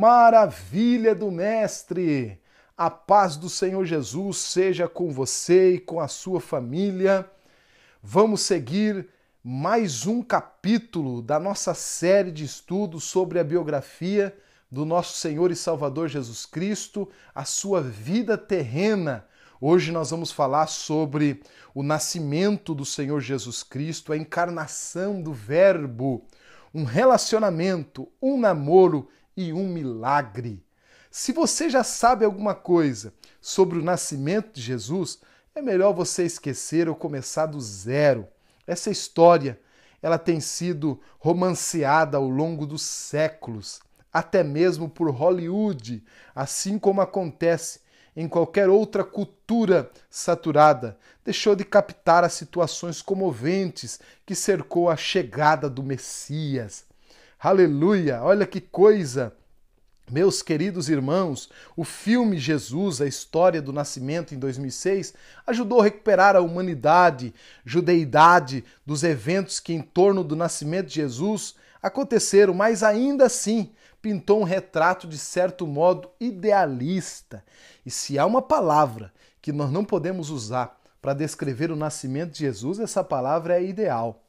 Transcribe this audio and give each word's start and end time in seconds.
Maravilha 0.00 1.14
do 1.14 1.30
Mestre! 1.30 2.40
A 2.74 2.88
paz 2.88 3.36
do 3.36 3.50
Senhor 3.50 3.84
Jesus 3.84 4.38
seja 4.38 4.88
com 4.88 5.10
você 5.10 5.74
e 5.74 5.78
com 5.78 6.00
a 6.00 6.08
sua 6.08 6.40
família. 6.40 7.30
Vamos 8.02 8.40
seguir 8.40 9.10
mais 9.44 10.06
um 10.06 10.22
capítulo 10.22 11.20
da 11.20 11.38
nossa 11.38 11.74
série 11.74 12.32
de 12.32 12.46
estudos 12.46 13.04
sobre 13.04 13.38
a 13.38 13.44
biografia 13.44 14.34
do 14.70 14.86
nosso 14.86 15.18
Senhor 15.18 15.50
e 15.50 15.54
Salvador 15.54 16.08
Jesus 16.08 16.46
Cristo, 16.46 17.06
a 17.34 17.44
sua 17.44 17.82
vida 17.82 18.38
terrena. 18.38 19.26
Hoje 19.60 19.92
nós 19.92 20.10
vamos 20.10 20.32
falar 20.32 20.68
sobre 20.68 21.42
o 21.74 21.82
nascimento 21.82 22.74
do 22.74 22.86
Senhor 22.86 23.20
Jesus 23.20 23.62
Cristo, 23.62 24.14
a 24.14 24.16
encarnação 24.16 25.20
do 25.20 25.34
Verbo, 25.34 26.24
um 26.72 26.84
relacionamento, 26.84 28.08
um 28.22 28.40
namoro 28.40 29.06
e 29.36 29.52
um 29.52 29.68
milagre. 29.68 30.64
Se 31.10 31.32
você 31.32 31.68
já 31.68 31.82
sabe 31.82 32.24
alguma 32.24 32.54
coisa 32.54 33.12
sobre 33.40 33.78
o 33.78 33.82
nascimento 33.82 34.52
de 34.52 34.62
Jesus, 34.62 35.18
é 35.54 35.60
melhor 35.60 35.92
você 35.92 36.24
esquecer 36.24 36.88
ou 36.88 36.94
começar 36.94 37.46
do 37.46 37.60
zero. 37.60 38.28
Essa 38.66 38.90
história, 38.90 39.60
ela 40.00 40.18
tem 40.18 40.40
sido 40.40 41.00
romanceada 41.18 42.16
ao 42.16 42.28
longo 42.28 42.66
dos 42.66 42.82
séculos, 42.82 43.80
até 44.12 44.42
mesmo 44.42 44.88
por 44.88 45.10
Hollywood, 45.10 46.04
assim 46.34 46.78
como 46.78 47.00
acontece 47.00 47.80
em 48.14 48.28
qualquer 48.28 48.68
outra 48.68 49.04
cultura 49.04 49.90
saturada, 50.08 50.98
deixou 51.24 51.54
de 51.54 51.64
captar 51.64 52.24
as 52.24 52.32
situações 52.32 53.00
comoventes 53.00 54.00
que 54.26 54.34
cercou 54.34 54.90
a 54.90 54.96
chegada 54.96 55.70
do 55.70 55.82
Messias. 55.82 56.84
Aleluia! 57.42 58.22
Olha 58.22 58.46
que 58.46 58.60
coisa! 58.60 59.34
Meus 60.10 60.42
queridos 60.42 60.90
irmãos, 60.90 61.48
o 61.74 61.84
filme 61.84 62.38
Jesus, 62.38 63.00
a 63.00 63.06
história 63.06 63.62
do 63.62 63.72
nascimento 63.72 64.34
em 64.34 64.38
2006, 64.38 65.14
ajudou 65.46 65.80
a 65.80 65.84
recuperar 65.84 66.36
a 66.36 66.42
humanidade, 66.42 67.32
judeidade 67.64 68.62
dos 68.84 69.02
eventos 69.02 69.58
que 69.58 69.72
em 69.72 69.80
torno 69.80 70.22
do 70.22 70.36
nascimento 70.36 70.88
de 70.88 70.96
Jesus 70.96 71.54
aconteceram, 71.82 72.52
mas 72.52 72.82
ainda 72.82 73.24
assim 73.24 73.70
pintou 74.02 74.42
um 74.42 74.44
retrato 74.44 75.08
de 75.08 75.16
certo 75.16 75.66
modo 75.66 76.10
idealista. 76.20 77.42
E 77.86 77.90
se 77.90 78.18
há 78.18 78.26
uma 78.26 78.42
palavra 78.42 79.10
que 79.40 79.50
nós 79.50 79.72
não 79.72 79.82
podemos 79.82 80.28
usar 80.28 80.78
para 81.00 81.14
descrever 81.14 81.70
o 81.70 81.76
nascimento 81.76 82.32
de 82.32 82.40
Jesus, 82.40 82.78
essa 82.78 83.02
palavra 83.02 83.58
é 83.58 83.64
ideal. 83.64 84.22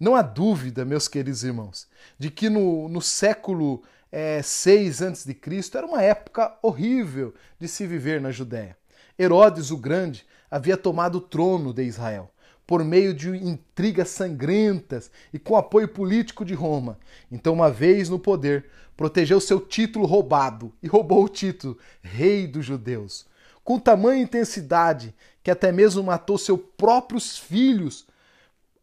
Não 0.00 0.16
há 0.16 0.22
dúvida, 0.22 0.82
meus 0.82 1.06
queridos 1.06 1.44
irmãos, 1.44 1.86
de 2.18 2.30
que 2.30 2.48
no, 2.48 2.88
no 2.88 3.02
século 3.02 3.82
é, 4.10 4.40
6 4.40 5.02
a.C. 5.02 5.36
era 5.74 5.86
uma 5.86 6.02
época 6.02 6.56
horrível 6.62 7.34
de 7.58 7.68
se 7.68 7.86
viver 7.86 8.18
na 8.18 8.30
Judéia. 8.30 8.78
Herodes 9.18 9.70
o 9.70 9.76
Grande 9.76 10.24
havia 10.50 10.78
tomado 10.78 11.18
o 11.18 11.20
trono 11.20 11.74
de 11.74 11.82
Israel 11.82 12.30
por 12.66 12.82
meio 12.82 13.12
de 13.12 13.28
intrigas 13.28 14.08
sangrentas 14.08 15.10
e 15.34 15.38
com 15.38 15.54
apoio 15.54 15.88
político 15.88 16.46
de 16.46 16.54
Roma. 16.54 16.98
Então, 17.30 17.52
uma 17.52 17.70
vez 17.70 18.08
no 18.08 18.18
poder, 18.18 18.70
protegeu 18.96 19.38
seu 19.38 19.60
título 19.60 20.06
roubado 20.06 20.72
e 20.82 20.88
roubou 20.88 21.24
o 21.24 21.28
título 21.28 21.76
Rei 22.00 22.46
dos 22.46 22.64
Judeus, 22.64 23.26
com 23.62 23.78
tamanha 23.78 24.22
intensidade 24.22 25.14
que 25.42 25.50
até 25.50 25.70
mesmo 25.70 26.02
matou 26.02 26.38
seus 26.38 26.60
próprios 26.78 27.36
filhos 27.36 28.06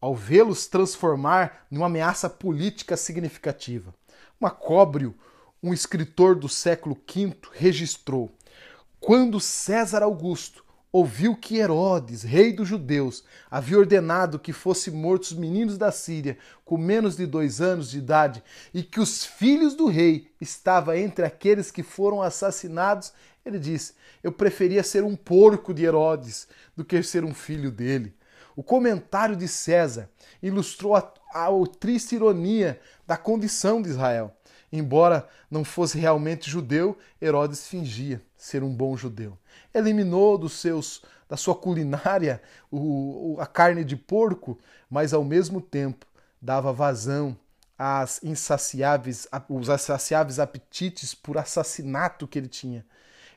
ao 0.00 0.14
vê-los 0.14 0.66
transformar 0.66 1.66
numa 1.70 1.86
ameaça 1.86 2.28
política 2.30 2.96
significativa. 2.96 3.94
Macóbrio, 4.38 5.14
um 5.62 5.72
escritor 5.72 6.36
do 6.36 6.48
século 6.48 6.96
V, 7.06 7.36
registrou: 7.52 8.30
quando 9.00 9.40
César 9.40 10.02
Augusto 10.02 10.64
ouviu 10.90 11.36
que 11.36 11.58
Herodes, 11.58 12.22
rei 12.22 12.52
dos 12.52 12.68
judeus, 12.68 13.22
havia 13.50 13.78
ordenado 13.78 14.38
que 14.38 14.52
fossem 14.52 14.92
mortos 14.92 15.32
meninos 15.32 15.76
da 15.76 15.92
Síria 15.92 16.38
com 16.64 16.78
menos 16.78 17.16
de 17.16 17.26
dois 17.26 17.60
anos 17.60 17.90
de 17.90 17.98
idade 17.98 18.42
e 18.72 18.82
que 18.82 19.00
os 19.00 19.24
filhos 19.24 19.74
do 19.74 19.86
rei 19.86 20.30
estavam 20.40 20.94
entre 20.94 21.24
aqueles 21.24 21.70
que 21.70 21.82
foram 21.82 22.22
assassinados, 22.22 23.12
ele 23.44 23.58
disse: 23.58 23.94
Eu 24.22 24.32
preferia 24.32 24.82
ser 24.82 25.04
um 25.04 25.14
porco 25.14 25.74
de 25.74 25.84
Herodes 25.84 26.48
do 26.76 26.84
que 26.84 27.02
ser 27.02 27.24
um 27.24 27.34
filho 27.34 27.70
dele. 27.70 28.14
O 28.58 28.62
comentário 28.64 29.36
de 29.36 29.46
César 29.46 30.10
ilustrou 30.42 30.96
a, 30.96 31.12
a, 31.32 31.46
a 31.46 31.66
triste 31.78 32.16
ironia 32.16 32.80
da 33.06 33.16
condição 33.16 33.80
de 33.80 33.88
Israel. 33.88 34.34
Embora 34.72 35.28
não 35.48 35.62
fosse 35.62 35.96
realmente 35.96 36.50
judeu, 36.50 36.98
Herodes 37.22 37.68
fingia 37.68 38.20
ser 38.36 38.64
um 38.64 38.74
bom 38.74 38.96
judeu. 38.96 39.38
Eliminou 39.72 40.36
dos 40.36 40.54
seus 40.54 41.04
da 41.28 41.36
sua 41.36 41.54
culinária 41.54 42.42
o, 42.68 43.36
a 43.38 43.46
carne 43.46 43.84
de 43.84 43.94
porco, 43.94 44.58
mas 44.90 45.14
ao 45.14 45.22
mesmo 45.22 45.60
tempo 45.60 46.04
dava 46.42 46.72
vazão 46.72 47.38
às 47.78 48.20
insaciáveis, 48.24 49.28
os 49.48 49.68
insaciáveis 49.68 50.40
apetites 50.40 51.14
por 51.14 51.38
assassinato 51.38 52.26
que 52.26 52.36
ele 52.36 52.48
tinha. 52.48 52.84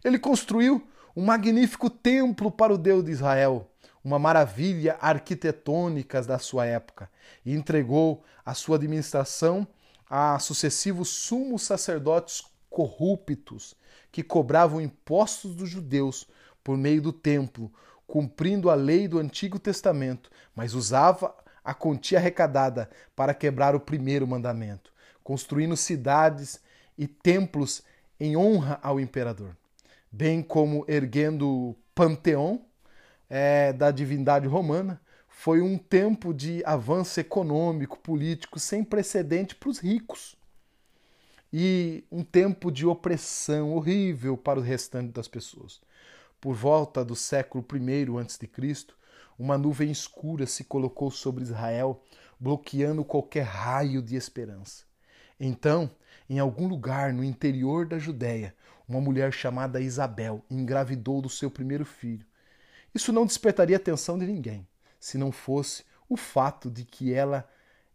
Ele 0.04 0.18
construiu 0.18 0.82
um 1.16 1.24
magnífico 1.24 1.92
templo 1.92 2.50
para 2.50 2.74
o 2.74 2.78
Deus 2.78 3.04
de 3.04 3.12
Israel, 3.12 3.71
uma 4.04 4.18
maravilha 4.18 4.98
arquitetônica 5.00 6.22
da 6.22 6.40
sua 6.40 6.66
época. 6.66 7.10
E 7.46 7.54
entregou 7.54 8.24
a 8.46 8.54
sua 8.54 8.78
administração 8.78 9.68
a 10.10 10.38
sucessivos 10.40 11.10
sumos 11.10 11.62
sacerdotes 11.62 12.44
corruptos 12.70 13.76
que 14.12 14.24
cobravam 14.24 14.82
impostos 14.82 15.56
dos 15.56 15.70
judeus 15.70 16.28
por 16.64 16.78
meio 16.78 17.02
do 17.02 17.14
templo, 17.14 17.72
cumprindo 18.06 18.70
a 18.70 18.76
lei 18.76 19.08
do 19.08 19.20
Antigo 19.20 19.58
Testamento, 19.58 20.30
mas 20.54 20.74
usava 20.74 21.34
a 21.64 21.74
quantia 21.74 22.18
arrecadada 22.18 22.90
para 23.16 23.34
quebrar 23.34 23.76
o 23.76 23.80
primeiro 23.80 24.28
mandamento, 24.28 24.92
construindo 25.24 25.78
cidades 25.78 26.60
e 26.98 27.08
templos 27.08 27.84
em 28.20 28.36
honra 28.36 28.80
ao 28.84 29.00
imperador, 29.00 29.56
bem 30.12 30.42
como 30.42 30.84
erguendo 30.88 31.76
panteão 31.96 32.66
é, 33.34 33.72
da 33.72 33.92
divindade 33.92 34.46
romana, 34.46 35.00
foi 35.30 35.62
um 35.62 35.78
tempo 35.78 36.34
de 36.34 36.62
avanço 36.66 37.18
econômico, 37.18 37.98
político 37.98 38.60
sem 38.60 38.84
precedente 38.84 39.56
para 39.56 39.70
os 39.70 39.80
ricos. 39.80 40.36
E 41.52 42.04
um 42.12 42.26
tempo 42.26 42.70
de 42.70 42.86
opressão 42.86 43.74
horrível 43.74 44.36
para 44.36 44.60
o 44.60 44.62
restante 44.62 45.14
das 45.14 45.30
pessoas. 45.30 45.80
Por 46.42 46.54
volta 46.54 47.06
do 47.06 47.16
século 47.16 47.66
I 47.74 48.06
a.C., 48.20 48.50
uma 49.40 49.58
nuvem 49.58 49.90
escura 49.90 50.46
se 50.46 50.66
colocou 50.66 51.10
sobre 51.10 51.44
Israel, 51.44 52.04
bloqueando 52.38 53.06
qualquer 53.06 53.44
raio 53.44 54.02
de 54.02 54.18
esperança. 54.18 54.84
Então, 55.40 55.90
em 56.30 56.38
algum 56.38 56.68
lugar 56.68 57.14
no 57.14 57.24
interior 57.24 57.86
da 57.86 57.98
Judéia, 57.98 58.54
uma 58.88 59.00
mulher 59.00 59.32
chamada 59.32 59.80
Isabel 59.80 60.44
engravidou 60.50 61.22
do 61.22 61.30
seu 61.30 61.50
primeiro 61.50 61.86
filho. 61.86 62.26
Isso 62.94 63.14
não 63.14 63.26
despertaria 63.26 63.78
atenção 63.78 64.20
de 64.20 64.26
ninguém, 64.26 64.68
se 65.00 65.18
não 65.18 65.32
fosse 65.32 65.84
o 66.10 66.18
fato 66.18 66.70
de 66.70 66.84
que 66.84 67.14
ela 67.14 67.50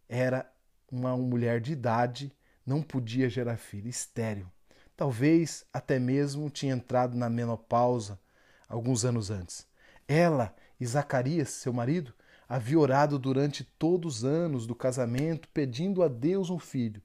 era 0.09 0.51
uma 0.91 1.15
mulher 1.15 1.61
de 1.61 1.73
idade, 1.73 2.31
não 2.65 2.81
podia 2.81 3.29
gerar 3.29 3.57
filho, 3.57 3.87
estéril. 3.87 4.51
Talvez 4.95 5.63
até 5.71 5.99
mesmo 5.99 6.49
tinha 6.49 6.73
entrado 6.73 7.15
na 7.15 7.29
menopausa 7.29 8.19
alguns 8.67 9.05
anos 9.05 9.29
antes. 9.29 9.67
Ela 10.07 10.55
e 10.79 10.85
Zacarias, 10.85 11.49
seu 11.49 11.71
marido, 11.71 12.13
havia 12.49 12.79
orado 12.79 13.19
durante 13.19 13.63
todos 13.63 14.17
os 14.17 14.25
anos 14.25 14.65
do 14.65 14.73
casamento, 14.73 15.47
pedindo 15.49 16.01
a 16.01 16.07
Deus 16.07 16.49
um 16.49 16.57
filho, 16.57 17.01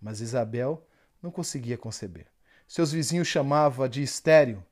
mas 0.00 0.20
Isabel 0.20 0.86
não 1.22 1.30
conseguia 1.30 1.78
conceber. 1.78 2.26
Seus 2.66 2.90
vizinhos 2.90 3.28
chamavam 3.28 3.88
de 3.88 4.02
estéril, 4.02 4.64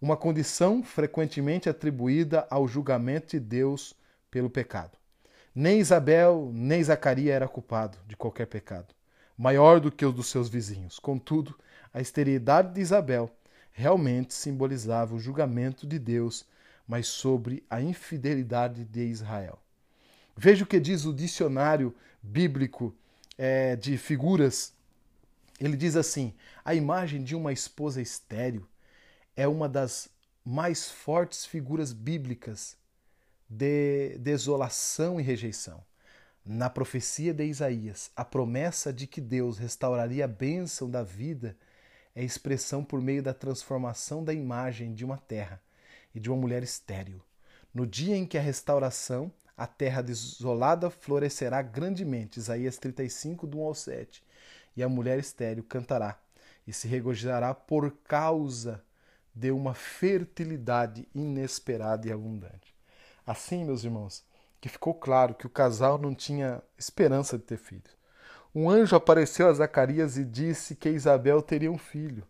uma 0.00 0.16
condição 0.16 0.82
frequentemente 0.82 1.68
atribuída 1.68 2.46
ao 2.50 2.68
julgamento 2.68 3.30
de 3.30 3.40
Deus 3.40 3.94
pelo 4.30 4.50
pecado. 4.50 4.98
Nem 5.54 5.80
Isabel, 5.80 6.50
nem 6.52 6.82
Zacarias 6.82 7.34
era 7.34 7.48
culpado 7.48 7.96
de 8.06 8.16
qualquer 8.16 8.46
pecado, 8.46 8.94
maior 9.38 9.80
do 9.80 9.90
que 9.90 10.04
o 10.04 10.12
dos 10.12 10.26
seus 10.26 10.48
vizinhos. 10.48 10.98
Contudo, 10.98 11.58
a 11.94 12.00
esterilidade 12.00 12.74
de 12.74 12.80
Isabel 12.80 13.30
realmente 13.72 14.34
simbolizava 14.34 15.14
o 15.14 15.18
julgamento 15.18 15.86
de 15.86 15.98
Deus, 15.98 16.46
mas 16.86 17.06
sobre 17.06 17.64
a 17.70 17.80
infidelidade 17.80 18.84
de 18.84 19.04
Israel. 19.06 19.58
Veja 20.36 20.64
o 20.64 20.66
que 20.66 20.78
diz 20.78 21.06
o 21.06 21.14
dicionário 21.14 21.94
bíblico 22.22 22.94
é, 23.38 23.76
de 23.76 23.96
figuras. 23.96 24.74
Ele 25.58 25.76
diz 25.76 25.96
assim: 25.96 26.34
a 26.62 26.74
imagem 26.74 27.24
de 27.24 27.34
uma 27.34 27.52
esposa 27.52 28.02
estéril 28.02 28.66
é 29.36 29.46
uma 29.46 29.68
das 29.68 30.08
mais 30.44 30.88
fortes 30.88 31.44
figuras 31.44 31.92
bíblicas 31.92 32.76
de 33.48 34.16
desolação 34.18 35.20
e 35.20 35.22
rejeição. 35.22 35.84
Na 36.44 36.70
profecia 36.70 37.34
de 37.34 37.44
Isaías, 37.44 38.10
a 38.16 38.24
promessa 38.24 38.92
de 38.92 39.06
que 39.06 39.20
Deus 39.20 39.58
restauraria 39.58 40.24
a 40.24 40.28
bênção 40.28 40.88
da 40.88 41.02
vida 41.02 41.56
é 42.14 42.24
expressão 42.24 42.82
por 42.82 43.02
meio 43.02 43.22
da 43.22 43.34
transformação 43.34 44.24
da 44.24 44.32
imagem 44.32 44.94
de 44.94 45.04
uma 45.04 45.18
terra 45.18 45.60
e 46.14 46.20
de 46.20 46.30
uma 46.30 46.40
mulher 46.40 46.62
estéril. 46.62 47.20
No 47.74 47.86
dia 47.86 48.16
em 48.16 48.24
que 48.24 48.38
a 48.38 48.40
restauração, 48.40 49.30
a 49.56 49.66
terra 49.66 50.00
desolada 50.00 50.88
florescerá 50.88 51.60
grandemente. 51.60 52.38
Isaías 52.38 52.78
35, 52.78 53.46
do 53.46 53.58
1 53.58 53.64
ao 53.64 53.74
7. 53.74 54.24
E 54.76 54.82
a 54.82 54.88
mulher 54.88 55.18
estéril 55.18 55.64
cantará 55.64 56.18
e 56.66 56.72
se 56.72 56.88
regozijará 56.88 57.52
por 57.52 57.90
causa 58.04 58.82
de 59.36 59.50
uma 59.50 59.74
fertilidade 59.74 61.06
inesperada 61.14 62.08
e 62.08 62.12
abundante. 62.12 62.74
Assim, 63.26 63.66
meus 63.66 63.84
irmãos, 63.84 64.24
que 64.58 64.68
ficou 64.70 64.94
claro 64.94 65.34
que 65.34 65.46
o 65.46 65.50
casal 65.50 65.98
não 65.98 66.14
tinha 66.14 66.62
esperança 66.78 67.36
de 67.36 67.44
ter 67.44 67.58
filhos. 67.58 67.94
Um 68.54 68.70
anjo 68.70 68.96
apareceu 68.96 69.46
a 69.46 69.52
Zacarias 69.52 70.16
e 70.16 70.24
disse 70.24 70.74
que 70.74 70.88
Isabel 70.88 71.42
teria 71.42 71.70
um 71.70 71.76
filho, 71.76 72.26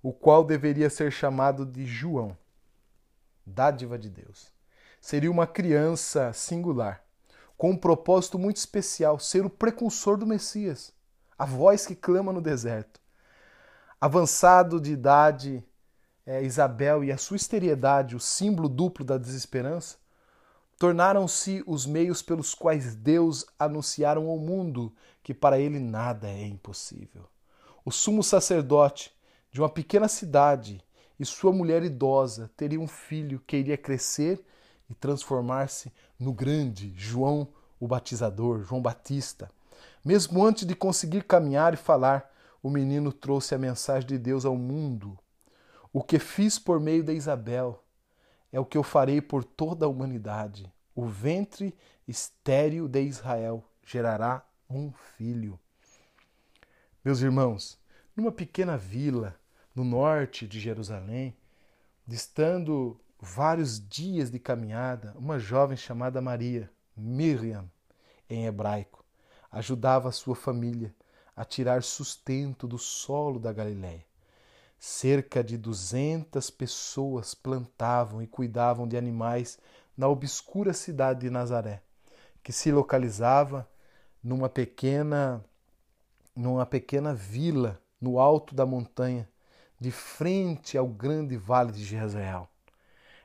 o 0.00 0.12
qual 0.12 0.44
deveria 0.44 0.88
ser 0.88 1.10
chamado 1.10 1.66
de 1.66 1.84
João, 1.84 2.38
dádiva 3.44 3.98
de 3.98 4.08
Deus. 4.08 4.52
Seria 5.00 5.30
uma 5.30 5.48
criança 5.48 6.32
singular, 6.32 7.02
com 7.58 7.70
um 7.70 7.76
propósito 7.76 8.38
muito 8.38 8.58
especial, 8.58 9.18
ser 9.18 9.44
o 9.44 9.50
precursor 9.50 10.16
do 10.16 10.26
Messias, 10.26 10.92
a 11.36 11.44
voz 11.44 11.84
que 11.84 11.96
clama 11.96 12.32
no 12.32 12.40
deserto. 12.40 13.00
Avançado 14.00 14.80
de 14.80 14.92
idade, 14.92 15.64
é, 16.26 16.42
Isabel 16.42 17.04
e 17.04 17.12
a 17.12 17.16
sua 17.16 17.36
esterilidade, 17.36 18.16
o 18.16 18.20
símbolo 18.20 18.68
duplo 18.68 19.04
da 19.04 19.16
desesperança, 19.16 19.96
tornaram-se 20.78 21.62
os 21.66 21.86
meios 21.86 22.20
pelos 22.20 22.52
quais 22.54 22.94
Deus 22.96 23.46
anunciaram 23.58 24.28
ao 24.28 24.38
mundo 24.38 24.92
que 25.22 25.32
para 25.32 25.58
ele 25.58 25.78
nada 25.78 26.28
é 26.28 26.46
impossível. 26.46 27.24
O 27.84 27.90
sumo 27.90 28.22
sacerdote 28.22 29.12
de 29.50 29.60
uma 29.60 29.68
pequena 29.68 30.08
cidade 30.08 30.84
e 31.18 31.24
sua 31.24 31.52
mulher 31.52 31.82
idosa 31.82 32.50
teriam 32.56 32.82
um 32.82 32.88
filho 32.88 33.40
que 33.46 33.56
iria 33.56 33.78
crescer 33.78 34.44
e 34.90 34.94
transformar-se 34.94 35.92
no 36.18 36.32
grande 36.32 36.92
João 36.96 37.48
o 37.80 37.86
Batizador, 37.86 38.62
João 38.62 38.82
Batista. 38.82 39.50
Mesmo 40.04 40.44
antes 40.44 40.66
de 40.66 40.74
conseguir 40.74 41.24
caminhar 41.24 41.74
e 41.74 41.76
falar, 41.76 42.30
o 42.62 42.70
menino 42.70 43.12
trouxe 43.12 43.54
a 43.54 43.58
mensagem 43.58 44.08
de 44.08 44.18
Deus 44.18 44.44
ao 44.44 44.56
mundo. 44.56 45.18
O 45.98 46.02
que 46.02 46.18
fiz 46.18 46.58
por 46.58 46.78
meio 46.78 47.02
de 47.02 47.14
Isabel 47.14 47.82
é 48.52 48.60
o 48.60 48.66
que 48.66 48.76
eu 48.76 48.82
farei 48.82 49.18
por 49.22 49.42
toda 49.42 49.86
a 49.86 49.88
humanidade. 49.88 50.70
O 50.94 51.06
ventre 51.06 51.74
estéril 52.06 52.86
de 52.86 53.00
Israel 53.00 53.64
gerará 53.82 54.46
um 54.68 54.92
filho. 54.92 55.58
Meus 57.02 57.22
irmãos, 57.22 57.78
numa 58.14 58.30
pequena 58.30 58.76
vila 58.76 59.40
no 59.74 59.84
norte 59.84 60.46
de 60.46 60.60
Jerusalém, 60.60 61.34
distando 62.06 63.00
vários 63.18 63.80
dias 63.80 64.30
de 64.30 64.38
caminhada, 64.38 65.14
uma 65.16 65.38
jovem 65.38 65.78
chamada 65.78 66.20
Maria, 66.20 66.70
Miriam, 66.94 67.70
em 68.28 68.44
hebraico, 68.44 69.02
ajudava 69.50 70.10
a 70.10 70.12
sua 70.12 70.36
família 70.36 70.94
a 71.34 71.42
tirar 71.42 71.82
sustento 71.82 72.68
do 72.68 72.76
solo 72.76 73.40
da 73.40 73.50
Galiléia. 73.50 74.04
Cerca 74.78 75.42
de 75.42 75.56
duzentas 75.56 76.50
pessoas 76.50 77.34
plantavam 77.34 78.22
e 78.22 78.26
cuidavam 78.26 78.86
de 78.86 78.96
animais 78.96 79.58
na 79.96 80.08
obscura 80.08 80.72
cidade 80.72 81.20
de 81.20 81.30
Nazaré, 81.30 81.82
que 82.42 82.52
se 82.52 82.70
localizava 82.70 83.68
numa 84.22 84.48
pequena 84.48 85.44
numa 86.34 86.66
pequena 86.66 87.14
vila 87.14 87.80
no 87.98 88.18
alto 88.18 88.54
da 88.54 88.66
montanha, 88.66 89.26
de 89.80 89.90
frente 89.90 90.76
ao 90.76 90.86
grande 90.86 91.36
vale 91.36 91.72
de 91.72 91.82
Jezreel. 91.82 92.46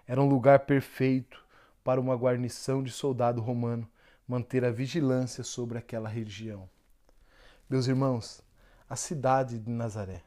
Era 0.07 0.21
um 0.21 0.29
lugar 0.29 0.59
perfeito 0.59 1.43
para 1.83 1.99
uma 1.99 2.15
guarnição 2.15 2.81
de 2.81 2.89
soldado 2.89 3.41
romano 3.41 3.89
manter 4.25 4.63
a 4.63 4.71
vigilância 4.71 5.43
sobre 5.43 5.77
aquela 5.77 6.07
região. 6.07 6.69
Meus 7.69 7.87
irmãos, 7.87 8.41
a 8.89 8.95
cidade 8.95 9.59
de 9.59 9.69
Nazaré 9.69 10.23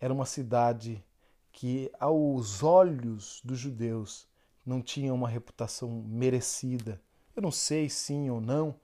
era 0.00 0.12
uma 0.12 0.26
cidade 0.26 1.04
que, 1.52 1.90
aos 1.98 2.62
olhos 2.62 3.40
dos 3.44 3.58
judeus, 3.58 4.28
não 4.64 4.82
tinha 4.82 5.14
uma 5.14 5.28
reputação 5.28 5.88
merecida. 6.06 7.00
Eu 7.34 7.42
não 7.42 7.50
sei 7.50 7.88
sim 7.88 8.28
ou 8.30 8.40
não, 8.40 8.74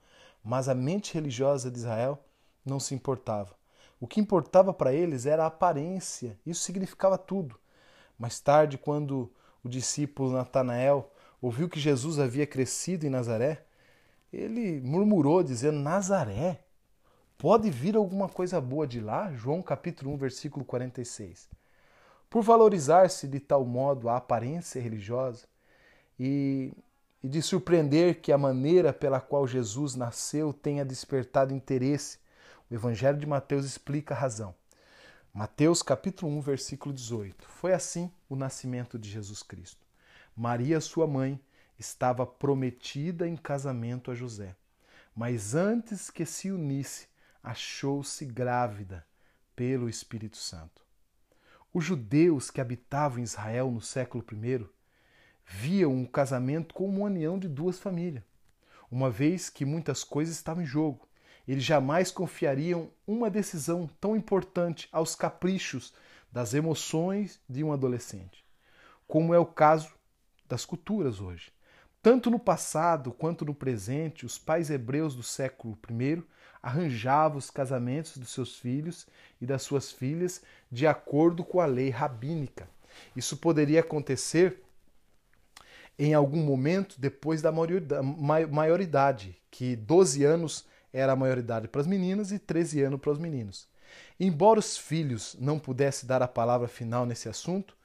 mas 0.43 0.67
a 0.67 0.75
mente 0.75 1.13
religiosa 1.13 1.69
de 1.69 1.77
Israel 1.77 2.23
não 2.65 2.79
se 2.79 2.95
importava. 2.95 3.55
O 3.99 4.07
que 4.07 4.19
importava 4.19 4.73
para 4.73 4.93
eles 4.93 5.25
era 5.25 5.43
a 5.43 5.47
aparência, 5.47 6.37
isso 6.45 6.63
significava 6.63 7.17
tudo. 7.17 7.59
Mais 8.17 8.39
tarde, 8.39 8.77
quando 8.77 9.31
o 9.63 9.69
discípulo 9.69 10.31
Natanael 10.31 11.11
ouviu 11.41 11.69
que 11.69 11.79
Jesus 11.79 12.19
havia 12.19 12.47
crescido 12.47 13.05
em 13.05 13.09
Nazaré, 13.09 13.65
ele 14.31 14.81
murmurou, 14.81 15.43
dizendo: 15.43 15.79
Nazaré, 15.79 16.62
pode 17.37 17.69
vir 17.69 17.95
alguma 17.95 18.29
coisa 18.29 18.59
boa 18.59 18.87
de 18.87 18.99
lá? 18.99 19.31
João 19.33 19.61
capítulo 19.61 20.11
1, 20.13 20.17
versículo 20.17 20.65
46. 20.65 21.49
Por 22.29 22.41
valorizar-se 22.41 23.27
de 23.27 23.39
tal 23.39 23.65
modo 23.65 24.09
a 24.09 24.17
aparência 24.17 24.81
religiosa 24.81 25.45
e, 26.19 26.73
e 27.23 27.27
de 27.27 27.41
surpreender 27.41 28.21
que 28.21 28.31
a 28.31 28.37
maneira 28.37 28.91
pela 28.91 29.21
qual 29.21 29.47
Jesus 29.47 29.95
nasceu 29.95 30.51
tenha 30.51 30.83
despertado 30.83 31.53
interesse, 31.53 32.17
o 32.69 32.73
Evangelho 32.73 33.17
de 33.17 33.27
Mateus 33.27 33.65
explica 33.65 34.13
a 34.13 34.17
razão. 34.17 34.55
Mateus 35.33 35.81
capítulo 35.81 36.31
1, 36.37 36.41
versículo 36.41 36.93
18. 36.93 37.47
Foi 37.47 37.73
assim 37.73 38.11
o 38.29 38.35
nascimento 38.35 38.97
de 38.99 39.09
Jesus 39.09 39.41
Cristo. 39.43 39.85
Maria, 40.35 40.79
sua 40.79 41.07
mãe, 41.07 41.39
estava 41.77 42.25
prometida 42.25 43.27
em 43.27 43.35
casamento 43.35 44.11
a 44.11 44.15
José. 44.15 44.55
Mas 45.15 45.53
antes 45.53 46.09
que 46.09 46.25
se 46.25 46.51
unisse, 46.51 47.07
achou-se 47.43 48.25
grávida 48.25 49.05
pelo 49.53 49.89
Espírito 49.89 50.37
Santo. 50.37 50.81
Os 51.73 51.83
judeus 51.83 52.49
que 52.49 52.61
habitavam 52.61 53.19
em 53.19 53.23
Israel 53.23 53.69
no 53.69 53.81
século 53.81 54.23
I 54.31 54.65
viam 55.45 56.01
o 56.01 56.07
casamento 56.07 56.73
como 56.73 56.99
uma 56.99 57.07
união 57.07 57.37
de 57.37 57.49
duas 57.49 57.77
famílias, 57.77 58.23
uma 58.89 59.11
vez 59.11 59.49
que 59.49 59.65
muitas 59.65 60.03
coisas 60.03 60.35
estavam 60.35 60.63
em 60.63 60.67
jogo. 60.67 61.07
Eles 61.45 61.63
jamais 61.63 62.09
confiariam 62.09 62.89
uma 63.05 63.29
decisão 63.29 63.89
tão 63.99 64.15
importante 64.15 64.87
aos 64.91 65.13
caprichos 65.13 65.93
das 66.31 66.53
emoções 66.53 67.41
de 67.49 67.63
um 67.63 67.73
adolescente, 67.73 68.45
como 69.05 69.33
é 69.33 69.39
o 69.39 69.45
caso 69.45 69.93
das 70.47 70.63
culturas 70.63 71.19
hoje. 71.19 71.51
Tanto 72.01 72.29
no 72.29 72.39
passado 72.39 73.11
quanto 73.11 73.43
no 73.45 73.53
presente, 73.53 74.25
os 74.25 74.37
pais 74.37 74.69
hebreus 74.69 75.15
do 75.15 75.23
século 75.23 75.77
I 75.89 76.23
arranjavam 76.63 77.37
os 77.37 77.51
casamentos 77.51 78.17
dos 78.17 78.29
seus 78.29 78.57
filhos 78.57 79.05
e 79.41 79.45
das 79.45 79.61
suas 79.63 79.91
filhas 79.91 80.41
de 80.71 80.87
acordo 80.87 81.43
com 81.43 81.59
a 81.59 81.65
lei 81.65 81.89
rabínica. 81.89 82.69
Isso 83.13 83.35
poderia 83.35 83.81
acontecer 83.81 84.63
em 85.99 86.13
algum 86.13 86.41
momento 86.41 86.95
depois 86.99 87.41
da 87.41 87.51
maioridade, 87.51 89.37
que 89.51 89.75
12 89.75 90.23
anos 90.23 90.65
era 90.93 91.11
a 91.11 91.15
maioridade 91.15 91.67
para 91.67 91.81
as 91.81 91.87
meninas 91.87 92.31
e 92.31 92.39
13 92.39 92.81
anos 92.83 93.01
para 93.01 93.11
os 93.11 93.19
meninos. 93.19 93.67
Embora 94.19 94.59
os 94.59 94.77
filhos 94.77 95.35
não 95.39 95.59
pudessem 95.59 96.07
dar 96.07 96.21
a 96.21 96.27
palavra 96.27 96.67
final 96.67 97.05
nesse 97.05 97.27
assunto, 97.27 97.75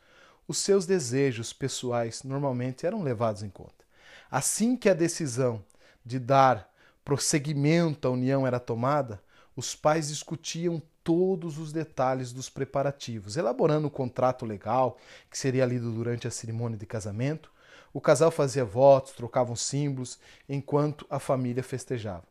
os 0.46 0.58
seus 0.58 0.86
desejos 0.86 1.52
pessoais 1.52 2.22
normalmente 2.22 2.86
eram 2.86 3.02
levados 3.02 3.42
em 3.42 3.50
conta. 3.50 3.84
Assim 4.30 4.76
que 4.76 4.88
a 4.88 4.94
decisão 4.94 5.62
de 6.04 6.18
dar 6.18 6.70
prosseguimento 7.08 8.06
à 8.06 8.10
união 8.10 8.46
era 8.46 8.60
tomada, 8.60 9.24
os 9.56 9.74
pais 9.74 10.08
discutiam 10.08 10.82
todos 11.02 11.56
os 11.56 11.72
detalhes 11.72 12.34
dos 12.34 12.50
preparativos, 12.50 13.38
elaborando 13.38 13.86
o 13.86 13.90
contrato 13.90 14.44
legal 14.44 14.98
que 15.30 15.38
seria 15.38 15.64
lido 15.64 15.90
durante 15.90 16.28
a 16.28 16.30
cerimônia 16.30 16.76
de 16.76 16.84
casamento. 16.84 17.50
O 17.94 17.98
casal 17.98 18.30
fazia 18.30 18.62
votos, 18.62 19.14
trocavam 19.14 19.56
símbolos, 19.56 20.18
enquanto 20.46 21.06
a 21.08 21.18
família 21.18 21.62
festejava. 21.62 22.24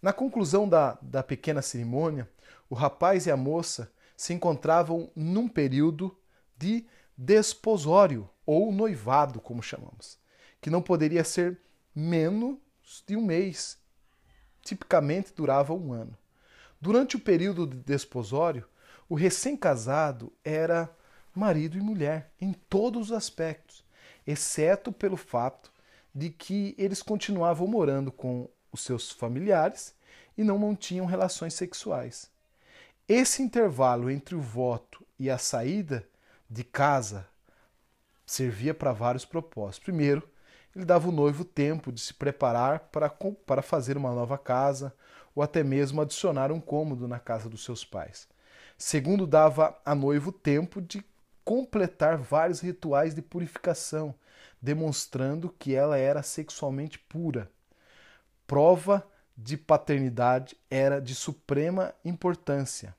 Na 0.00 0.14
conclusão 0.14 0.66
da, 0.66 0.96
da 1.02 1.22
pequena 1.22 1.60
cerimônia, 1.60 2.26
o 2.70 2.74
rapaz 2.74 3.26
e 3.26 3.30
a 3.30 3.36
moça 3.36 3.92
se 4.16 4.32
encontravam 4.32 5.10
num 5.14 5.46
período 5.46 6.16
de 6.56 6.86
desposório, 7.14 8.30
ou 8.46 8.72
noivado, 8.72 9.42
como 9.42 9.62
chamamos 9.62 10.22
que 10.62 10.70
não 10.70 10.80
poderia 10.80 11.24
ser 11.24 11.60
menos 11.94 12.56
de 13.04 13.16
um 13.16 13.26
mês. 13.26 13.81
Tipicamente 14.62 15.32
durava 15.34 15.74
um 15.74 15.92
ano. 15.92 16.16
Durante 16.80 17.16
o 17.16 17.20
período 17.20 17.66
de 17.66 17.76
desposório, 17.76 18.66
o 19.08 19.14
recém-casado 19.14 20.32
era 20.44 20.90
marido 21.34 21.76
e 21.76 21.80
mulher 21.80 22.30
em 22.40 22.52
todos 22.52 23.10
os 23.10 23.12
aspectos, 23.12 23.84
exceto 24.26 24.92
pelo 24.92 25.16
fato 25.16 25.72
de 26.14 26.30
que 26.30 26.74
eles 26.78 27.02
continuavam 27.02 27.66
morando 27.66 28.12
com 28.12 28.48
os 28.70 28.82
seus 28.82 29.10
familiares 29.10 29.94
e 30.36 30.44
não 30.44 30.58
mantinham 30.58 31.06
relações 31.06 31.54
sexuais. 31.54 32.30
Esse 33.08 33.42
intervalo 33.42 34.10
entre 34.10 34.34
o 34.34 34.40
voto 34.40 35.04
e 35.18 35.28
a 35.28 35.38
saída 35.38 36.06
de 36.48 36.64
casa 36.64 37.26
servia 38.24 38.72
para 38.72 38.92
vários 38.92 39.24
propósitos. 39.24 39.84
Primeiro, 39.84 40.28
ele 40.74 40.84
dava 40.84 41.08
o 41.08 41.12
noivo 41.12 41.44
tempo 41.44 41.92
de 41.92 42.00
se 42.00 42.14
preparar 42.14 42.80
para, 42.90 43.10
para 43.46 43.62
fazer 43.62 43.96
uma 43.96 44.12
nova 44.12 44.38
casa 44.38 44.94
ou 45.34 45.42
até 45.42 45.62
mesmo 45.62 46.00
adicionar 46.00 46.50
um 46.50 46.60
cômodo 46.60 47.06
na 47.06 47.18
casa 47.18 47.48
dos 47.48 47.64
seus 47.64 47.84
pais. 47.84 48.28
Segundo, 48.76 49.26
dava 49.26 49.78
a 49.84 49.94
noivo 49.94 50.32
tempo 50.32 50.80
de 50.80 51.04
completar 51.44 52.16
vários 52.16 52.60
rituais 52.60 53.14
de 53.14 53.22
purificação, 53.22 54.14
demonstrando 54.60 55.54
que 55.58 55.74
ela 55.74 55.96
era 55.96 56.22
sexualmente 56.22 56.98
pura. 56.98 57.50
Prova 58.46 59.06
de 59.36 59.56
paternidade 59.56 60.56
era 60.70 61.00
de 61.00 61.14
suprema 61.14 61.94
importância 62.04 62.94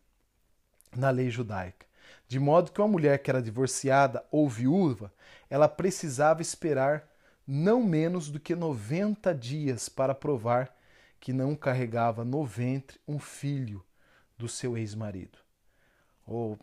na 0.95 1.09
lei 1.09 1.29
judaica, 1.29 1.85
de 2.27 2.39
modo 2.39 2.71
que 2.71 2.81
uma 2.81 2.87
mulher 2.87 3.19
que 3.19 3.29
era 3.29 3.41
divorciada 3.41 4.23
ou 4.31 4.47
viúva, 4.49 5.11
ela 5.49 5.67
precisava 5.67 6.41
esperar 6.41 7.07
não 7.45 7.83
menos 7.83 8.29
do 8.29 8.39
que 8.39 8.55
90 8.55 9.33
dias 9.35 9.89
para 9.89 10.15
provar 10.15 10.75
que 11.19 11.33
não 11.33 11.55
carregava 11.55 12.23
no 12.23 12.45
ventre 12.45 12.99
um 13.07 13.19
filho 13.19 13.83
do 14.37 14.47
seu 14.47 14.77
ex-marido. 14.77 15.37
Ou 16.25 16.57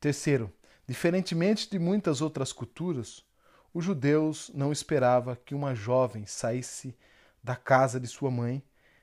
terceiro, 0.00 0.52
diferentemente 0.86 1.68
de 1.70 1.78
muitas 1.78 2.20
outras 2.20 2.52
culturas, 2.52 3.24
os 3.72 3.84
judeus 3.84 4.50
não 4.54 4.70
esperavam 4.70 5.36
que 5.44 5.54
uma 5.54 5.74
jovem 5.74 6.26
saísse 6.26 6.96
da 7.42 7.56
casa 7.56 7.98
de 7.98 8.06
sua 8.06 8.30
mãe 8.30 8.62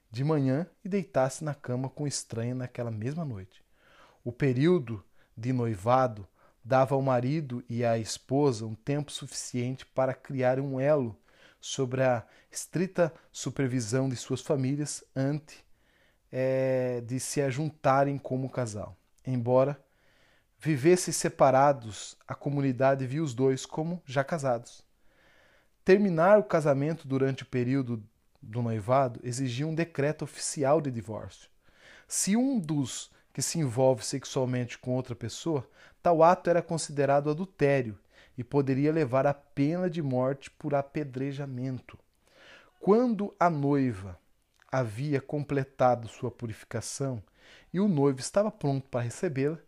de 0.10 0.24
manhã 0.24 0.68
e 0.84 0.90
deitasse 0.90 1.44
na 1.44 1.54
cama 1.54 1.90
com 1.90 2.06
estranha 2.06 2.54
naquela 2.54 2.92
mesma 2.92 3.24
noite. 3.24 3.64
O 4.24 4.32
período 4.32 5.04
de 5.36 5.54
noivado 5.54 6.28
dava 6.63 6.96
ao 6.96 7.01
marido 7.01 7.63
e 7.70 7.84
à 7.84 7.98
esposa 7.98 8.65
um 8.65 8.75
tempo 8.75 9.12
suficiente 9.12 9.86
para 9.86 10.13
criar 10.13 10.60
um 10.60 10.80
elo 10.80 11.18
sobre 11.60 12.03
a 12.03 12.25
estrita 12.51 13.13
supervisão 13.32 14.10
de 14.10 14.15
suas 14.15 14.41
famílias 14.41 15.03
antes 15.15 15.63
é, 16.32 17.01
de 17.01 17.20
se 17.20 17.41
ajuntarem 17.41 18.18
como 18.18 18.50
casal. 18.50 18.96
Embora 19.25 19.80
vivessem 20.58 21.13
separados, 21.13 22.15
a 22.27 22.36
comunidade 22.36 23.06
via 23.06 23.24
os 23.24 23.34
dois 23.34 23.65
como 23.65 24.01
já 24.06 24.24
casados. 24.24 24.84
Terminar 25.84 26.39
o 26.39 26.44
casamento 26.44 27.08
durante 27.08 27.44
o 27.44 27.48
período 27.48 28.03
do 28.41 28.62
noivado 28.62 29.20
exigia 29.24 29.68
um 29.68 29.75
decreto 29.75 30.24
oficial 30.24 30.80
de 30.80 30.91
divórcio. 30.91 31.50
Se 32.08 32.36
um 32.36 32.60
dos 32.60 33.12
que 33.34 33.42
se 33.42 33.60
envolve 33.60 34.04
sexualmente 34.04 34.78
com 34.78 34.96
outra 34.96 35.16
pessoa, 35.16 35.68
tal 36.02 36.24
ato 36.24 36.50
era 36.50 36.62
considerado 36.62 37.30
adultério 37.30 37.98
e 38.38 38.44
poderia 38.44 38.92
levar 38.92 39.28
à 39.28 39.34
pena 39.34 39.90
de 39.90 40.02
morte 40.02 40.50
por 40.52 40.74
apedrejamento. 40.74 41.98
Quando 42.80 43.36
a 43.40 43.50
noiva 43.50 44.18
havia 44.72 45.22
completado 45.22 46.08
sua 46.08 46.32
purificação 46.32 47.22
e 47.74 47.80
o 47.80 47.88
noivo 47.88 48.20
estava 48.20 48.52
pronto 48.52 48.90
para 48.90 49.02
recebê-la, 49.02 49.60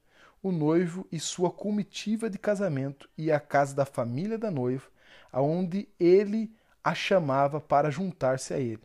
o 0.42 0.52
noivo 0.52 1.08
e 1.12 1.20
sua 1.20 1.52
comitiva 1.52 2.30
de 2.30 2.38
casamento 2.38 3.10
ia 3.18 3.38
à 3.38 3.40
casa 3.40 3.76
da 3.76 3.86
família 3.86 4.38
da 4.38 4.52
noiva, 4.52 4.88
aonde 5.32 5.88
ele 6.00 6.54
a 6.84 6.94
chamava 6.94 7.62
para 7.62 7.90
juntar-se 7.90 8.54
a 8.54 8.60
ele. 8.60 8.84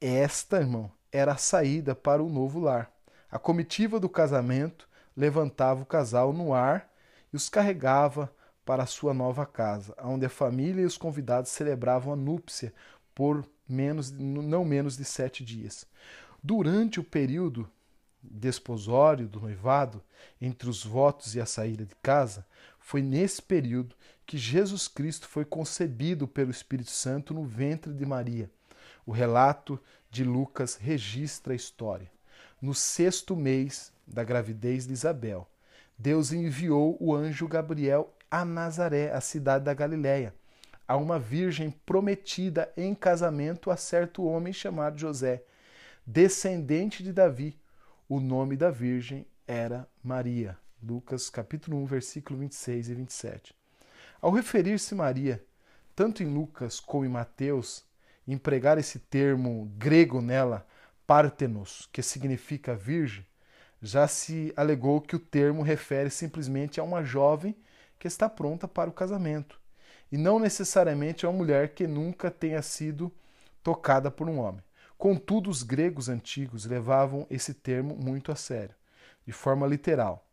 Esta, 0.00 0.58
irmão, 0.58 0.92
era 1.10 1.32
a 1.32 1.36
saída 1.36 1.94
para 1.94 2.22
o 2.22 2.28
novo 2.28 2.60
lar. 2.60 2.91
A 3.32 3.38
comitiva 3.38 3.98
do 3.98 4.10
casamento 4.10 4.86
levantava 5.16 5.80
o 5.80 5.86
casal 5.86 6.34
no 6.34 6.52
ar 6.52 6.92
e 7.32 7.36
os 7.36 7.48
carregava 7.48 8.30
para 8.62 8.82
a 8.82 8.86
sua 8.86 9.14
nova 9.14 9.46
casa, 9.46 9.94
onde 10.04 10.26
a 10.26 10.28
família 10.28 10.82
e 10.82 10.84
os 10.84 10.98
convidados 10.98 11.50
celebravam 11.50 12.12
a 12.12 12.16
núpcia 12.16 12.74
por 13.14 13.48
menos, 13.66 14.10
não 14.10 14.66
menos 14.66 14.98
de 14.98 15.04
sete 15.06 15.42
dias. 15.42 15.86
Durante 16.42 17.00
o 17.00 17.04
período 17.04 17.66
desposório 18.22 19.26
do 19.26 19.40
noivado, 19.40 20.02
entre 20.38 20.68
os 20.68 20.84
votos 20.84 21.34
e 21.34 21.40
a 21.40 21.46
saída 21.46 21.86
de 21.86 21.94
casa, 22.02 22.46
foi 22.78 23.00
nesse 23.00 23.40
período 23.40 23.96
que 24.26 24.36
Jesus 24.36 24.88
Cristo 24.88 25.26
foi 25.26 25.46
concebido 25.46 26.28
pelo 26.28 26.50
Espírito 26.50 26.90
Santo 26.90 27.32
no 27.32 27.44
ventre 27.44 27.94
de 27.94 28.04
Maria. 28.04 28.50
O 29.06 29.10
relato 29.10 29.80
de 30.10 30.22
Lucas 30.22 30.76
registra 30.76 31.54
a 31.54 31.56
história. 31.56 32.10
No 32.62 32.74
sexto 32.74 33.34
mês 33.34 33.92
da 34.06 34.22
gravidez 34.22 34.86
de 34.86 34.92
Isabel, 34.92 35.48
Deus 35.98 36.32
enviou 36.32 36.96
o 37.00 37.12
anjo 37.12 37.48
Gabriel 37.48 38.14
a 38.30 38.44
Nazaré, 38.44 39.10
a 39.10 39.20
cidade 39.20 39.64
da 39.64 39.74
Galiléia, 39.74 40.32
a 40.86 40.96
uma 40.96 41.18
virgem 41.18 41.72
prometida 41.84 42.72
em 42.76 42.94
casamento 42.94 43.68
a 43.68 43.76
certo 43.76 44.22
homem 44.22 44.52
chamado 44.52 44.96
José, 44.96 45.42
descendente 46.06 47.02
de 47.02 47.12
Davi. 47.12 47.58
O 48.08 48.20
nome 48.20 48.56
da 48.56 48.70
virgem 48.70 49.26
era 49.44 49.88
Maria. 50.00 50.56
Lucas 50.80 51.28
capítulo 51.28 51.78
1, 51.78 51.86
versículo 51.86 52.38
26 52.38 52.90
e 52.90 52.94
27. 52.94 53.54
Ao 54.20 54.30
referir-se 54.30 54.94
Maria, 54.94 55.44
tanto 55.96 56.22
em 56.22 56.32
Lucas 56.32 56.78
como 56.78 57.04
em 57.04 57.08
Mateus, 57.08 57.84
empregar 58.24 58.78
esse 58.78 59.00
termo 59.00 59.68
grego 59.76 60.20
nela, 60.20 60.64
partenos, 61.12 61.86
que 61.92 62.02
significa 62.02 62.74
virgem, 62.74 63.26
já 63.82 64.08
se 64.08 64.50
alegou 64.56 64.98
que 64.98 65.14
o 65.14 65.18
termo 65.18 65.60
refere 65.60 66.08
simplesmente 66.08 66.80
a 66.80 66.82
uma 66.82 67.04
jovem 67.04 67.54
que 67.98 68.08
está 68.08 68.30
pronta 68.30 68.66
para 68.66 68.88
o 68.88 68.94
casamento, 68.94 69.60
e 70.10 70.16
não 70.16 70.38
necessariamente 70.38 71.26
a 71.26 71.28
uma 71.28 71.36
mulher 71.36 71.74
que 71.74 71.86
nunca 71.86 72.30
tenha 72.30 72.62
sido 72.62 73.12
tocada 73.62 74.10
por 74.10 74.26
um 74.26 74.38
homem. 74.38 74.64
Contudo, 74.96 75.50
os 75.50 75.62
gregos 75.62 76.08
antigos 76.08 76.64
levavam 76.64 77.26
esse 77.28 77.52
termo 77.52 77.94
muito 77.94 78.32
a 78.32 78.34
sério, 78.34 78.74
de 79.26 79.32
forma 79.34 79.66
literal. 79.66 80.26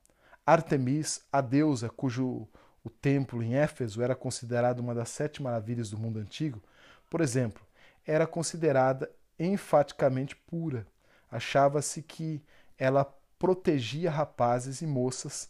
Artemis, 0.45 1.25
a 1.29 1.41
deusa 1.41 1.89
cujo 1.89 2.47
o 2.81 2.89
templo 2.89 3.43
em 3.43 3.55
Éfeso 3.55 4.01
era 4.01 4.15
considerado 4.15 4.79
uma 4.79 4.95
das 4.95 5.09
sete 5.09 5.43
maravilhas 5.43 5.89
do 5.89 5.97
mundo 5.97 6.19
antigo, 6.19 6.63
por 7.09 7.19
exemplo, 7.19 7.61
era 8.07 8.25
considerada 8.25 9.11
enfaticamente 9.39 10.35
pura. 10.35 10.85
Achava-se 11.31 12.01
que 12.01 12.43
ela 12.77 13.05
protegia 13.37 14.11
rapazes 14.11 14.81
e 14.81 14.87
moças 14.87 15.49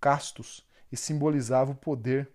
castos 0.00 0.66
e 0.90 0.96
simbolizava 0.96 1.72
o 1.72 1.76
poder 1.76 2.28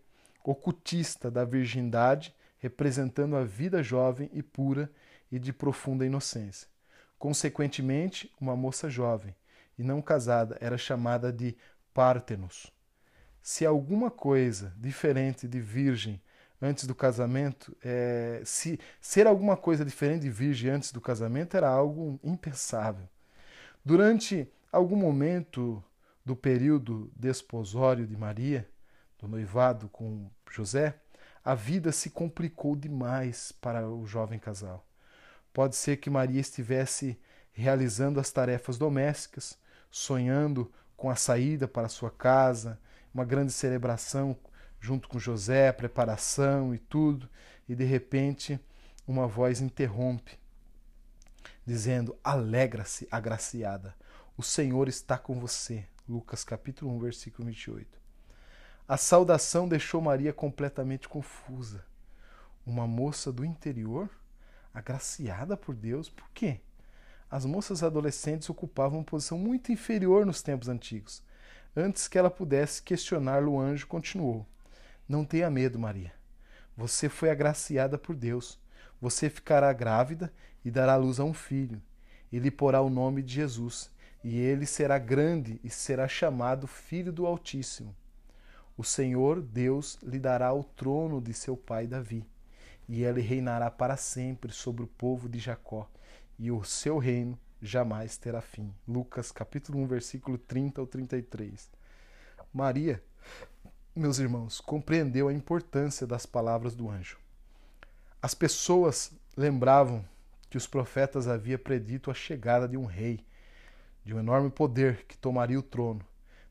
ocultista 0.44 1.30
da 1.30 1.44
virgindade, 1.44 2.34
representando 2.60 3.36
a 3.36 3.44
vida 3.44 3.84
jovem 3.84 4.30
e 4.32 4.42
pura 4.42 4.90
e 5.32 5.40
de 5.40 5.52
profunda 5.52 6.06
inocência. 6.06 6.68
Consequentemente, 7.18 8.32
uma 8.40 8.56
moça 8.56 8.90
jovem 8.90 9.36
e 9.78 9.84
não 9.84 10.02
casada 10.02 10.58
era 10.62 10.78
chamada 10.78 11.34
de 11.34 11.58
Pártenos. 11.94 12.72
Se 13.42 13.66
alguma 13.66 14.12
coisa 14.12 14.74
diferente 14.78 15.48
de 15.48 15.60
virgem 15.60 16.22
antes 16.62 16.86
do 16.88 16.96
casamento, 16.96 17.76
é, 17.84 18.42
se 18.46 18.80
ser 19.02 19.28
alguma 19.28 19.58
coisa 19.58 19.84
diferente 19.84 20.24
de 20.24 20.30
virgem 20.30 20.72
antes 20.72 20.92
do 20.92 21.02
casamento 21.02 21.56
era 21.56 21.70
algo 21.70 22.20
impensável. 22.24 23.08
Durante 23.84 24.50
algum 24.72 24.96
momento 24.96 25.84
do 26.24 26.36
período 26.36 27.12
desposório 27.16 28.08
de 28.08 28.18
Maria, 28.18 28.68
do 29.20 29.28
noivado 29.28 29.88
com 29.90 30.30
José, 30.50 30.96
a 31.44 31.54
vida 31.54 31.92
se 31.92 32.10
complicou 32.10 32.76
demais 32.76 33.52
para 33.52 33.88
o 33.88 34.06
jovem 34.08 34.40
casal. 34.40 34.86
Pode 35.54 35.76
ser 35.76 35.98
que 35.98 36.10
Maria 36.10 36.42
estivesse 36.42 37.20
realizando 37.54 38.20
as 38.20 38.32
tarefas 38.32 38.78
domésticas, 38.78 39.58
sonhando 39.92 40.72
com 40.98 41.10
a 41.10 41.16
saída 41.16 41.68
para 41.68 41.88
sua 41.88 42.10
casa, 42.10 42.80
uma 43.14 43.24
grande 43.24 43.54
celebração 43.54 44.36
junto 44.86 45.10
com 45.10 45.18
José, 45.18 45.72
preparação 45.72 46.74
e 46.74 46.78
tudo, 46.78 47.28
e 47.68 47.74
de 47.74 47.84
repente 47.84 48.60
uma 49.08 49.28
voz 49.28 49.60
interrompe, 49.60 50.38
dizendo: 51.66 52.16
Alegra-se, 52.24 53.08
agraciada, 53.10 53.96
o 54.38 54.44
Senhor 54.44 54.88
está 54.88 55.18
com 55.18 55.40
você. 55.40 55.88
Lucas 56.08 56.44
capítulo 56.44 56.92
1, 56.98 57.00
versículo 57.00 57.48
28. 57.48 58.00
A 58.88 58.96
saudação 58.96 59.68
deixou 59.68 60.00
Maria 60.00 60.32
completamente 60.32 61.10
confusa. 61.10 61.84
Uma 62.64 62.86
moça 62.86 63.32
do 63.32 63.44
interior, 63.44 64.08
agraciada 64.72 65.58
por 65.58 65.74
Deus, 65.74 66.10
por 66.10 66.30
quê? 66.30 66.62
As 67.28 67.44
moças 67.44 67.82
adolescentes 67.82 68.52
ocupavam 68.52 69.00
uma 69.00 69.04
posição 69.04 69.40
muito 69.40 69.72
inferior 69.72 70.28
nos 70.28 70.44
tempos 70.44 70.70
antigos. 70.70 71.24
Antes 71.76 72.08
que 72.08 72.20
ela 72.20 72.30
pudesse 72.30 72.84
questionar-lo, 72.84 73.54
o 73.54 73.60
anjo 73.60 73.88
continuou: 73.88 74.46
Não 75.08 75.26
tenha 75.26 75.50
medo, 75.50 75.80
Maria. 75.80 76.14
Você 76.76 77.10
foi 77.10 77.30
agraciada 77.30 77.98
por 77.98 78.16
Deus. 78.16 78.60
Você 79.00 79.30
ficará 79.30 79.72
grávida 79.74 80.32
e 80.64 80.72
dará 80.72 80.96
luz 80.96 81.20
a 81.20 81.24
um 81.24 81.34
filho. 81.34 81.82
E 82.32 82.40
lhe 82.40 82.52
porá 82.52 82.82
o 82.82 82.90
nome 82.90 83.22
de 83.22 83.34
Jesus 83.34 83.94
e 84.26 84.40
ele 84.40 84.66
será 84.66 84.98
grande 84.98 85.60
e 85.64 85.70
será 85.70 86.08
chamado 86.08 86.66
Filho 86.66 87.14
do 87.14 87.28
Altíssimo. 87.28 87.96
O 88.76 88.84
Senhor 88.84 89.40
Deus 89.40 90.00
lhe 90.02 90.18
dará 90.18 90.52
o 90.52 90.64
trono 90.64 91.22
de 91.22 91.32
seu 91.32 91.56
pai 91.56 91.86
Davi, 91.86 92.26
e 92.90 93.04
ele 93.04 93.22
reinará 93.22 93.70
para 93.70 93.96
sempre 93.96 94.52
sobre 94.52 94.82
o 94.82 94.88
povo 94.88 95.30
de 95.30 95.38
Jacó, 95.38 95.88
e 96.40 96.50
o 96.50 96.64
seu 96.64 96.98
reino 96.98 97.38
jamais 97.62 98.18
terá 98.18 98.42
fim. 98.42 98.74
Lucas 98.88 99.32
capítulo 99.32 99.78
1, 99.82 99.86
versículo 99.86 100.40
30 100.40 100.82
ao 100.82 100.88
33. 100.88 101.70
Maria, 102.52 103.04
meus 103.96 104.20
irmãos, 104.20 104.60
compreendeu 104.60 105.28
a 105.28 105.34
importância 105.34 106.06
das 106.06 106.26
palavras 106.26 106.76
do 106.76 106.90
anjo. 106.90 107.18
As 108.22 108.34
pessoas 108.34 109.12
lembravam 109.38 110.04
que 110.50 110.58
os 110.58 110.68
profetas 110.68 111.28
haviam 111.28 111.60
predito 111.60 112.12
a 112.12 112.14
chegada 112.14 112.68
de 112.68 112.78
um 112.78 112.86
rei 112.86 113.26
de 114.06 114.14
um 114.14 114.20
enorme 114.20 114.52
poder 114.52 115.04
que 115.08 115.18
tomaria 115.18 115.58
o 115.58 115.64
trono, 115.64 116.06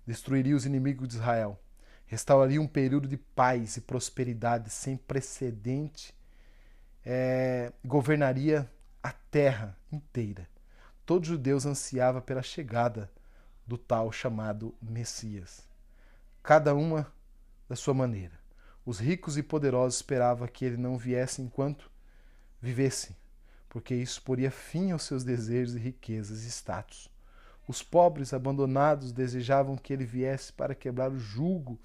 destruiria 0.04 0.56
os 0.56 0.66
inimigos 0.66 1.08
de 1.08 1.14
Israel, 1.14 1.58
restauraria 2.04 2.60
um 2.60 2.66
período 2.66 3.06
de 3.06 3.16
paz 3.16 3.76
e 3.76 3.80
prosperidade 3.80 4.68
sem 4.70 4.96
precedente, 4.96 6.12
é, 7.06 7.72
governaria 7.84 8.68
a 9.00 9.12
terra 9.12 9.78
inteira. 9.92 10.48
Todo 11.06 11.26
judeu 11.26 11.56
ansiava 11.64 12.20
pela 12.20 12.42
chegada 12.42 13.08
do 13.64 13.78
tal 13.78 14.10
chamado 14.10 14.74
Messias. 14.82 15.62
Cada 16.42 16.74
uma 16.74 17.12
da 17.68 17.76
sua 17.76 17.94
maneira. 17.94 18.38
Os 18.84 18.98
ricos 18.98 19.38
e 19.38 19.42
poderosos 19.42 19.96
esperavam 19.96 20.46
que 20.46 20.64
ele 20.64 20.76
não 20.76 20.98
viesse 20.98 21.40
enquanto 21.40 21.90
vivesse, 22.60 23.16
porque 23.68 23.94
isso 23.94 24.22
poria 24.22 24.50
fim 24.50 24.90
aos 24.90 25.04
seus 25.04 25.24
desejos 25.24 25.74
de 25.74 25.80
riquezas 25.80 26.44
e 26.44 26.48
status. 26.48 27.10
Os 27.66 27.82
pobres 27.82 28.34
abandonados 28.34 29.10
desejavam 29.10 29.76
que 29.76 29.92
ele 29.92 30.04
viesse 30.04 30.52
para 30.52 30.74
quebrar 30.74 31.10
o 31.10 31.18
jugo 31.18 31.80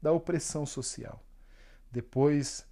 da 0.00 0.12
opressão 0.12 0.64
social. 0.64 1.20
Depois 1.90 2.64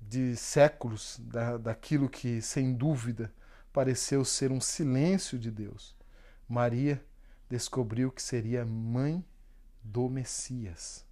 de 0.00 0.36
séculos 0.36 1.20
da, 1.20 1.56
daquilo 1.56 2.08
que, 2.08 2.42
sem 2.42 2.74
dúvida, 2.74 3.32
pareceu 3.72 4.24
ser 4.24 4.50
um 4.50 4.60
silêncio 4.60 5.38
de 5.38 5.50
Deus, 5.50 5.96
Maria 6.48 7.02
descobriu 7.48 8.10
que 8.10 8.20
seria 8.20 8.64
mãe 8.64 9.24
do 9.82 10.08
Messias. 10.08 11.04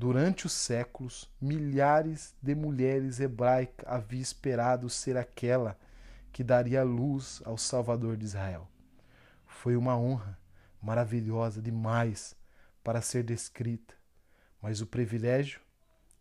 Durante 0.00 0.46
os 0.46 0.54
séculos, 0.54 1.30
milhares 1.38 2.34
de 2.40 2.54
mulheres 2.54 3.20
hebraicas 3.20 3.86
haviam 3.86 4.22
esperado 4.22 4.88
ser 4.88 5.14
aquela 5.14 5.78
que 6.32 6.42
daria 6.42 6.82
luz 6.82 7.42
ao 7.44 7.58
Salvador 7.58 8.16
de 8.16 8.24
Israel. 8.24 8.66
Foi 9.46 9.76
uma 9.76 9.98
honra 9.98 10.38
maravilhosa 10.80 11.60
demais 11.60 12.34
para 12.82 13.02
ser 13.02 13.24
descrita, 13.24 13.94
mas 14.62 14.80
o 14.80 14.86
privilégio 14.86 15.60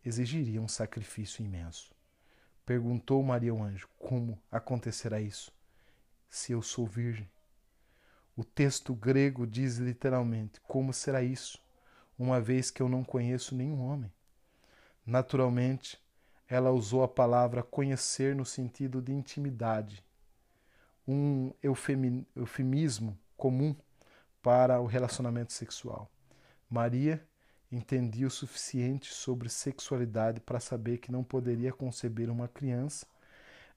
exigiria 0.04 0.62
um 0.62 0.68
sacrifício 0.68 1.42
imenso. 1.42 1.96
Perguntou 2.66 3.24
Maria 3.24 3.54
ao 3.54 3.64
anjo: 3.64 3.88
Como 3.98 4.38
acontecerá 4.52 5.22
isso, 5.22 5.54
se 6.30 6.52
eu 6.52 6.62
sou 6.62 6.86
virgem? 6.86 7.32
O 8.36 8.44
texto 8.44 8.94
grego 8.94 9.48
diz 9.48 9.78
literalmente: 9.78 10.60
Como 10.68 10.92
será 10.92 11.24
isso, 11.24 11.58
uma 12.20 12.42
vez 12.42 12.70
que 12.70 12.82
eu 12.82 12.90
não 12.90 13.04
conheço 13.04 13.56
nenhum 13.56 13.82
homem? 13.82 14.12
Naturalmente, 15.06 15.98
ela 16.48 16.70
usou 16.70 17.02
a 17.02 17.08
palavra 17.08 17.64
conhecer 17.64 18.36
no 18.36 18.46
sentido 18.46 19.02
de 19.02 19.14
intimidade, 19.14 20.04
um 21.08 21.52
eufemismo 21.64 23.18
comum 23.38 23.76
para 24.42 24.80
o 24.82 24.86
relacionamento 24.86 25.54
sexual. 25.54 26.12
Maria 26.70 27.26
entendia 27.72 28.28
o 28.28 28.32
suficiente 28.32 29.14
sobre 29.14 29.48
sexualidade 29.48 30.40
para 30.42 30.60
saber 30.60 30.98
que 30.98 31.12
não 31.12 31.24
poderia 31.24 31.72
conceber 31.72 32.30
uma 32.30 32.48
criança 32.48 33.08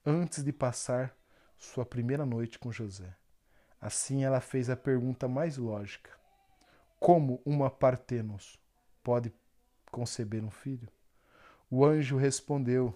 antes 0.05 0.43
de 0.43 0.51
passar 0.51 1.15
sua 1.57 1.85
primeira 1.85 2.25
noite 2.25 2.59
com 2.59 2.71
José. 2.71 3.15
Assim 3.79 4.23
ela 4.23 4.41
fez 4.41 4.69
a 4.69 4.75
pergunta 4.75 5.27
mais 5.27 5.57
lógica: 5.57 6.11
Como 7.03 7.41
uma 7.45 7.69
partenos 7.69 8.57
pode 9.03 9.29
conceber 9.91 10.41
um 10.41 10.49
filho? 10.49 10.87
O 11.69 11.83
anjo 11.83 12.15
respondeu: 12.15 12.95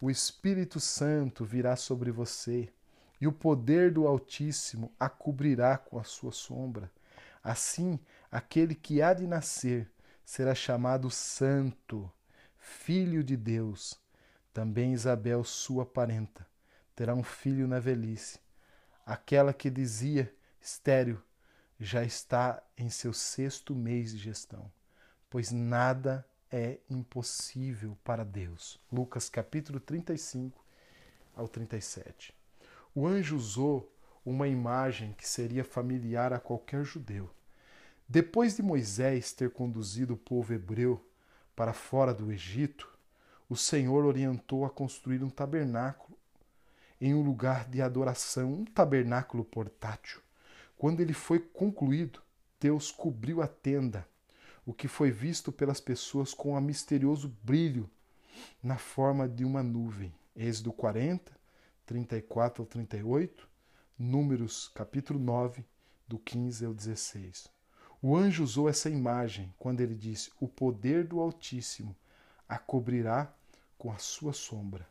O 0.00 0.08
Espírito 0.08 0.78
Santo 0.78 1.44
virá 1.44 1.74
sobre 1.74 2.12
você 2.12 2.72
e 3.20 3.26
o 3.26 3.32
poder 3.32 3.92
do 3.92 4.06
Altíssimo 4.06 4.94
a 5.00 5.08
cobrirá 5.08 5.76
com 5.76 5.98
a 5.98 6.04
sua 6.04 6.30
sombra. 6.30 6.92
Assim, 7.42 7.98
aquele 8.30 8.72
que 8.72 9.02
há 9.02 9.12
de 9.12 9.26
nascer 9.26 9.90
será 10.24 10.54
chamado 10.54 11.10
Santo, 11.10 12.08
Filho 12.56 13.24
de 13.24 13.36
Deus. 13.36 14.00
Também 14.54 14.92
Isabel, 14.92 15.42
sua 15.42 15.84
parenta, 15.84 16.46
terá 16.94 17.16
um 17.16 17.24
filho 17.24 17.66
na 17.66 17.80
velhice. 17.80 18.38
Aquela 19.04 19.52
que 19.52 19.68
dizia 19.68 20.32
estéril 20.60 21.20
já 21.80 22.04
está 22.04 22.62
em 22.76 22.90
seu 22.90 23.12
sexto 23.12 23.74
mês 23.74 24.12
de 24.12 24.18
gestão, 24.18 24.70
pois 25.30 25.50
nada 25.50 26.26
é 26.50 26.78
impossível 26.90 27.96
para 28.04 28.24
Deus. 28.24 28.78
Lucas 28.92 29.28
capítulo 29.28 29.80
35 29.80 30.64
ao 31.34 31.48
37 31.48 32.38
o 32.94 33.06
anjo 33.06 33.36
usou 33.36 33.92
uma 34.24 34.48
imagem 34.48 35.12
que 35.12 35.28
seria 35.28 35.64
familiar 35.64 36.32
a 36.32 36.40
qualquer 36.40 36.84
judeu. 36.84 37.30
Depois 38.08 38.56
de 38.56 38.62
Moisés 38.62 39.32
ter 39.32 39.50
conduzido 39.50 40.14
o 40.14 40.18
povo 40.18 40.52
hebreu 40.52 41.04
para 41.54 41.72
fora 41.72 42.12
do 42.12 42.32
Egito, 42.32 42.88
o 43.48 43.56
Senhor 43.56 44.04
orientou 44.04 44.64
a 44.64 44.70
construir 44.70 45.22
um 45.22 45.30
tabernáculo 45.30 46.18
em 47.00 47.14
um 47.14 47.22
lugar 47.22 47.68
de 47.68 47.80
adoração, 47.80 48.52
um 48.52 48.64
tabernáculo 48.64 49.44
portátil. 49.44 50.20
Quando 50.80 51.00
ele 51.00 51.12
foi 51.12 51.38
concluído, 51.38 52.22
Deus 52.58 52.90
cobriu 52.90 53.42
a 53.42 53.46
tenda, 53.46 54.08
o 54.64 54.72
que 54.72 54.88
foi 54.88 55.10
visto 55.10 55.52
pelas 55.52 55.78
pessoas 55.78 56.32
com 56.32 56.56
um 56.56 56.60
misterioso 56.62 57.36
brilho 57.42 57.86
na 58.62 58.78
forma 58.78 59.28
de 59.28 59.44
uma 59.44 59.62
nuvem. 59.62 60.10
Êxodo 60.34 60.72
40, 60.72 61.30
34 61.84 62.62
ao 62.62 62.66
38, 62.66 63.46
Números 63.98 64.68
capítulo 64.68 65.20
9, 65.20 65.66
do 66.08 66.18
15 66.18 66.64
ao 66.64 66.72
16. 66.72 67.50
O 68.00 68.16
anjo 68.16 68.42
usou 68.42 68.66
essa 68.66 68.88
imagem 68.88 69.52
quando 69.58 69.82
ele 69.82 69.94
disse: 69.94 70.32
O 70.40 70.48
poder 70.48 71.06
do 71.06 71.20
Altíssimo 71.20 71.94
a 72.48 72.56
cobrirá 72.56 73.30
com 73.76 73.92
a 73.92 73.98
sua 73.98 74.32
sombra, 74.32 74.88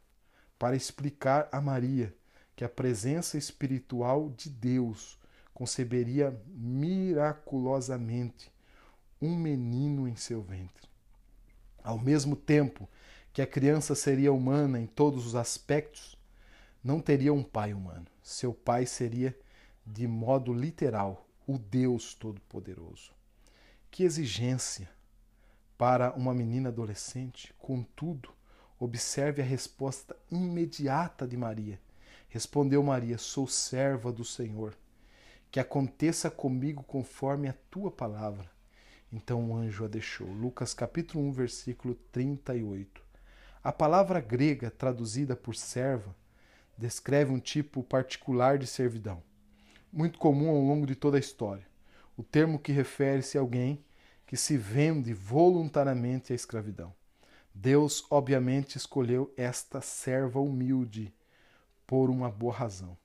para 0.60 0.76
explicar 0.76 1.50
a 1.52 1.60
Maria 1.60 2.16
que 2.56 2.64
a 2.64 2.70
presença 2.70 3.40
espiritual 3.40 4.30
de 4.38 4.52
Deus 4.52 5.19
conceberia 5.60 6.42
miraculosamente 6.56 8.50
um 9.22 9.36
menino 9.36 10.08
em 10.08 10.16
seu 10.16 10.42
ventre. 10.42 10.88
Ao 11.84 12.00
mesmo 12.00 12.34
tempo 12.34 12.88
que 13.34 13.42
a 13.42 13.48
criança 13.48 13.94
seria 13.94 14.32
humana 14.32 14.80
em 14.80 14.88
todos 14.88 15.28
os 15.28 15.36
aspectos, 15.36 16.18
não 16.82 17.02
teria 17.02 17.34
um 17.34 17.44
pai 17.44 17.74
humano. 17.74 18.06
Seu 18.24 18.54
pai 18.54 18.86
seria, 18.86 19.38
de 19.86 20.08
modo 20.08 20.54
literal, 20.54 21.28
o 21.46 21.58
Deus 21.58 22.14
Todo-Poderoso. 22.14 23.12
Que 23.92 24.06
exigência 24.06 24.90
para 25.78 26.14
uma 26.14 26.34
menina 26.34 26.70
adolescente! 26.70 27.54
Contudo, 27.60 28.30
observe 28.80 29.42
a 29.42 29.46
resposta 29.46 30.16
imediata 30.32 31.28
de 31.28 31.36
Maria. 31.36 31.78
Respondeu 32.30 32.82
Maria: 32.82 33.18
Sou 33.18 33.46
serva 33.46 34.10
do 34.10 34.24
Senhor. 34.24 34.74
Que 35.52 35.60
aconteça 35.60 36.30
comigo 36.30 36.84
conforme 36.84 37.50
a 37.50 37.56
tua 37.72 37.90
palavra. 37.90 38.50
Então 39.12 39.50
o 39.50 39.56
anjo 39.56 39.84
a 39.84 39.88
deixou. 39.88 40.28
Lucas 40.28 40.74
capítulo 40.74 41.24
1, 41.26 41.32
versículo 41.32 41.96
38. 42.12 43.02
A 43.64 43.72
palavra 43.72 44.22
grega 44.22 44.70
traduzida 44.70 45.36
por 45.36 45.56
serva 45.56 46.16
descreve 46.78 47.32
um 47.32 47.40
tipo 47.40 47.84
particular 47.84 48.58
de 48.58 48.66
servidão, 48.68 49.22
muito 49.92 50.18
comum 50.18 50.50
ao 50.50 50.62
longo 50.62 50.86
de 50.86 50.96
toda 50.96 51.18
a 51.18 51.20
história. 51.20 51.68
O 52.16 52.24
termo 52.24 52.60
que 52.60 52.72
refere-se 52.72 53.38
a 53.38 53.42
alguém 53.42 53.84
que 54.26 54.38
se 54.38 54.56
vende 54.56 55.14
voluntariamente 55.14 56.32
à 56.32 56.36
escravidão. 56.36 56.94
Deus, 57.54 58.06
obviamente, 58.12 58.78
escolheu 58.78 59.34
esta 59.36 59.82
serva 59.82 60.40
humilde 60.40 61.14
por 61.88 62.10
uma 62.10 62.30
boa 62.30 62.54
razão. 62.54 62.96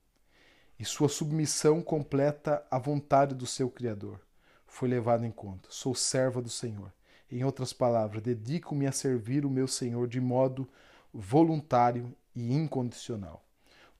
E 0.78 0.84
sua 0.84 1.08
submissão 1.08 1.80
completa 1.80 2.66
à 2.70 2.78
vontade 2.78 3.34
do 3.34 3.46
seu 3.46 3.70
Criador 3.70 4.20
foi 4.66 4.88
levada 4.88 5.26
em 5.26 5.30
conta. 5.30 5.68
Sou 5.70 5.94
serva 5.94 6.42
do 6.42 6.50
Senhor. 6.50 6.92
Em 7.30 7.44
outras 7.44 7.72
palavras, 7.72 8.22
dedico-me 8.22 8.86
a 8.86 8.92
servir 8.92 9.46
o 9.46 9.50
meu 9.50 9.68
Senhor 9.68 10.08
de 10.08 10.20
modo 10.20 10.68
voluntário 11.12 12.14
e 12.34 12.52
incondicional. 12.52 13.44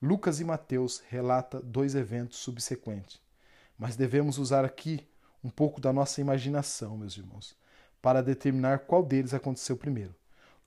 Lucas 0.01 0.39
e 0.39 0.43
Mateus 0.43 1.01
relata 1.09 1.61
dois 1.61 1.95
eventos 1.95 2.37
subsequentes. 2.39 3.21
Mas 3.77 3.95
devemos 3.95 4.37
usar 4.37 4.65
aqui 4.65 5.07
um 5.43 5.49
pouco 5.49 5.79
da 5.79 5.93
nossa 5.93 6.19
imaginação, 6.19 6.97
meus 6.97 7.17
irmãos, 7.17 7.55
para 8.01 8.21
determinar 8.21 8.79
qual 8.79 9.03
deles 9.03 9.33
aconteceu 9.33 9.77
primeiro. 9.77 10.13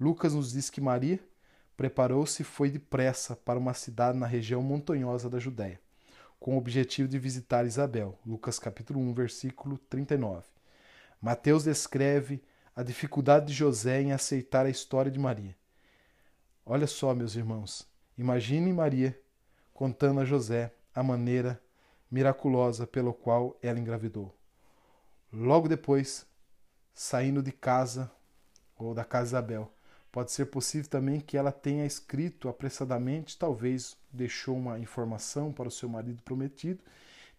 Lucas 0.01 0.35
nos 0.35 0.53
diz 0.53 0.71
que 0.71 0.81
Maria 0.81 1.21
preparou-se 1.77 2.43
e 2.43 2.45
foi 2.45 2.71
depressa 2.71 3.37
para 3.37 3.59
uma 3.59 3.75
cidade 3.75 4.19
na 4.19 4.27
região 4.27 4.63
montanhosa 4.63 5.29
da 5.29 5.39
Judéia, 5.39 5.81
com 6.39 6.55
o 6.55 6.59
objetivo 6.59 7.09
de 7.09 7.19
visitar 7.19 7.67
Isabel. 7.67 8.19
Lucas 8.25 8.59
capítulo 8.59 9.01
1, 9.01 9.13
versículo 9.15 9.79
39. 9.91 10.47
Mateus 11.21 11.65
descreve 11.65 12.43
a 12.75 12.83
dificuldade 12.83 13.47
de 13.47 13.55
José 13.55 14.01
em 14.01 14.13
aceitar 14.13 14.65
a 14.65 14.71
história 14.71 15.11
de 15.11 15.19
Maria. 15.19 15.57
Olha 16.65 16.87
só, 16.87 17.13
meus 17.15 17.35
irmãos, 17.35 17.89
imagine 18.17 18.73
Maria 18.73 19.19
contando 19.75 20.21
a 20.21 20.25
José 20.25 20.73
a 20.95 21.03
maneira 21.03 21.61
miraculosa 22.11 22.87
pelo 22.87 23.13
qual 23.13 23.59
ela 23.61 23.79
engravidou. 23.79 24.35
Logo 25.33 25.69
depois, 25.69 26.25
saindo 26.95 27.43
de 27.43 27.53
casa 27.53 28.11
ou 28.79 28.95
da 28.95 29.05
casa 29.05 29.25
de 29.25 29.29
Isabel, 29.31 29.73
pode 30.11 30.33
ser 30.33 30.47
possível 30.47 30.89
também 30.89 31.21
que 31.21 31.37
ela 31.37 31.53
tenha 31.53 31.85
escrito 31.85 32.49
apressadamente, 32.49 33.37
talvez 33.37 33.97
deixou 34.13 34.57
uma 34.57 34.79
informação 34.79 35.53
para 35.53 35.69
o 35.69 35.71
seu 35.71 35.89
marido 35.89 36.23
prometido, 36.23 36.81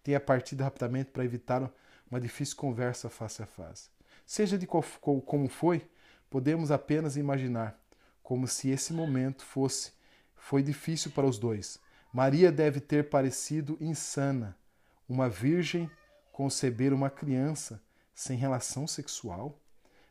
tenha 0.02 0.20
partido 0.20 0.62
rapidamente 0.62 1.10
para 1.10 1.24
evitar 1.24 1.70
uma 2.10 2.20
difícil 2.20 2.56
conversa 2.56 3.08
face 3.08 3.42
a 3.42 3.46
face. 3.46 3.88
Seja 4.26 4.56
de 4.56 4.66
qual, 4.66 4.82
como 5.02 5.48
foi, 5.48 5.86
podemos 6.28 6.70
apenas 6.70 7.16
imaginar 7.16 7.78
como 8.22 8.46
se 8.46 8.70
esse 8.70 8.92
momento 8.92 9.44
fosse 9.44 9.92
foi 10.36 10.62
difícil 10.62 11.10
para 11.10 11.26
os 11.26 11.38
dois 11.38 11.78
Maria 12.12 12.50
deve 12.50 12.80
ter 12.80 13.08
parecido 13.08 13.78
insana. 13.80 14.56
Uma 15.08 15.28
virgem 15.28 15.88
conceber 16.32 16.92
uma 16.92 17.08
criança 17.08 17.80
sem 18.12 18.36
relação 18.36 18.86
sexual? 18.86 19.56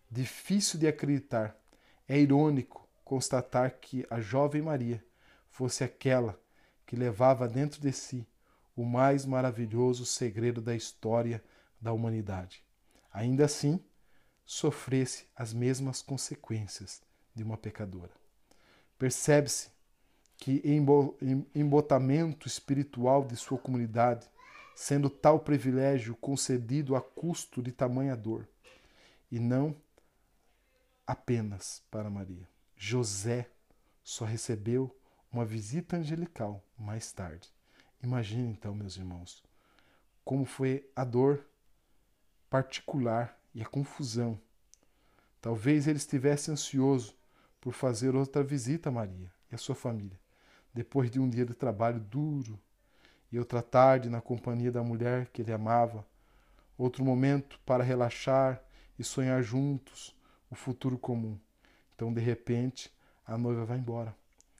Difícil 0.09 0.79
de 0.79 0.87
acreditar. 0.87 1.57
É 2.07 2.17
irônico 2.17 2.87
constatar 3.03 3.79
que 3.81 4.05
a 4.09 4.21
jovem 4.21 4.61
Maria 4.61 5.03
fosse 5.49 5.83
aquela 5.83 6.39
que 6.89 6.95
levava 6.95 7.47
dentro 7.47 7.79
de 7.79 7.93
si 7.93 8.25
o 8.75 8.83
mais 8.83 9.23
maravilhoso 9.23 10.07
segredo 10.07 10.59
da 10.59 10.75
história 10.75 11.39
da 11.79 11.93
humanidade. 11.93 12.63
Ainda 13.13 13.45
assim, 13.45 13.79
sofresse 14.43 15.27
as 15.35 15.53
mesmas 15.53 16.01
consequências 16.01 16.99
de 17.35 17.43
uma 17.43 17.55
pecadora. 17.55 18.09
Percebe-se 18.97 19.69
que 20.35 20.63
embotamento 21.53 22.47
espiritual 22.47 23.23
de 23.23 23.35
sua 23.35 23.59
comunidade, 23.59 24.27
sendo 24.75 25.11
tal 25.11 25.41
privilégio 25.41 26.15
concedido 26.15 26.95
a 26.95 27.01
custo 27.01 27.61
de 27.61 27.71
tamanha 27.71 28.15
dor, 28.15 28.49
e 29.31 29.37
não 29.39 29.75
apenas 31.05 31.83
para 31.91 32.09
Maria. 32.09 32.49
José 32.75 33.47
só 34.03 34.25
recebeu 34.25 34.98
uma 35.31 35.45
visita 35.45 35.97
angelical 35.97 36.63
mais 36.77 37.11
tarde. 37.11 37.49
Imagine 38.01 38.49
então, 38.49 38.73
meus 38.73 38.97
irmãos, 38.97 39.43
como 40.23 40.45
foi 40.45 40.89
a 40.95 41.03
dor 41.03 41.45
particular 42.49 43.37
e 43.53 43.61
a 43.61 43.65
confusão. 43.65 44.39
Talvez 45.41 45.87
ele 45.87 45.97
estivesse 45.97 46.51
ansioso 46.51 47.15
por 47.61 47.73
fazer 47.73 48.15
outra 48.15 48.43
visita 48.43 48.89
a 48.89 48.91
Maria 48.91 49.31
e 49.51 49.55
a 49.55 49.57
sua 49.57 49.75
família 49.75 50.17
depois 50.73 51.09
de 51.09 51.19
um 51.19 51.29
dia 51.29 51.45
de 51.45 51.53
trabalho 51.53 51.99
duro, 51.99 52.59
e 53.31 53.37
outra 53.37 53.61
tarde 53.61 54.09
na 54.09 54.21
companhia 54.21 54.71
da 54.71 54.81
mulher 54.81 55.27
que 55.27 55.41
ele 55.41 55.51
amava, 55.51 56.05
outro 56.77 57.03
momento 57.03 57.59
para 57.65 57.83
relaxar 57.83 58.61
e 58.97 59.03
sonhar 59.03 59.43
juntos 59.43 60.15
o 60.49 60.55
futuro 60.55 60.97
comum. 60.97 61.37
Então, 61.93 62.13
de 62.13 62.21
repente, 62.21 62.91
a 63.25 63.37
noiva 63.37 63.65
vai 63.65 63.77
embora. 63.77 64.15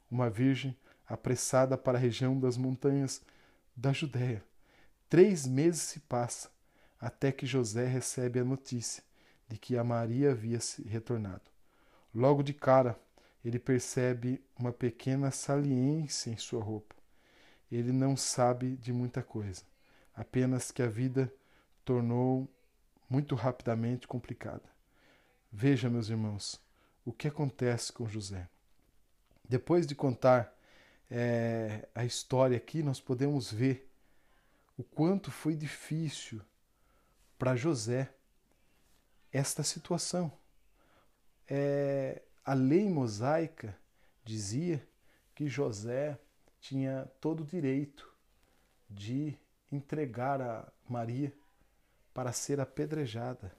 Uma 0.10 0.30
virgem 0.30 0.76
apressada 1.08 1.78
para 1.78 1.98
a 1.98 2.02
região 2.02 2.40
das 2.40 2.58
montanhas 2.58 3.22
da 3.76 3.92
Judéia. 3.92 4.44
Três 5.10 5.48
meses 5.48 5.82
se 5.82 6.00
passam 6.02 6.52
até 7.00 7.32
que 7.32 7.46
José 7.46 7.86
recebe 7.86 8.40
a 8.40 8.44
notícia 8.44 9.04
de 9.48 9.58
que 9.58 9.78
a 9.78 9.84
Maria 9.84 10.32
havia 10.32 10.60
se 10.60 10.84
retornado. 10.84 11.50
Logo 12.14 12.44
de 12.44 12.54
cara, 12.54 13.00
ele 13.44 13.58
percebe 13.58 14.44
uma 14.58 14.72
pequena 14.72 15.32
saliência 15.32 16.30
em 16.30 16.38
sua 16.38 16.62
roupa. 16.62 16.96
Ele 17.72 17.92
não 17.92 18.18
sabe 18.18 18.76
de 18.76 18.92
muita 18.92 19.24
coisa, 19.24 19.64
apenas 20.14 20.72
que 20.72 20.82
a 20.82 20.88
vida 20.88 21.32
tornou 21.86 22.48
muito 23.10 23.34
rapidamente 23.36 24.08
complicada. 24.08 24.64
Veja, 25.52 25.90
meus 25.90 26.10
irmãos, 26.10 26.62
o 27.06 27.12
que 27.12 27.28
acontece 27.28 27.92
com 27.92 28.08
José. 28.08 28.48
Depois 29.50 29.88
de 29.88 29.96
contar 29.96 30.56
é, 31.10 31.88
a 31.96 32.06
história 32.06 32.56
aqui, 32.56 32.84
nós 32.84 33.02
podemos 33.02 33.52
ver 33.52 33.90
o 34.78 34.84
quanto 34.84 35.32
foi 35.32 35.56
difícil 35.56 36.40
para 37.38 37.56
José 37.56 38.14
esta 39.34 39.64
situação. 39.64 40.32
É, 41.48 42.22
a 42.46 42.54
lei 42.54 42.88
mosaica 42.88 43.76
dizia 44.24 44.86
que 45.34 45.50
José 45.50 46.20
tinha 46.62 47.10
todo 47.20 47.42
o 47.42 47.46
direito 47.46 48.08
de 48.88 49.36
entregar 49.72 50.42
a 50.42 50.72
Maria 50.88 51.34
para 52.14 52.32
ser 52.32 52.60
apedrejada. 52.60 53.52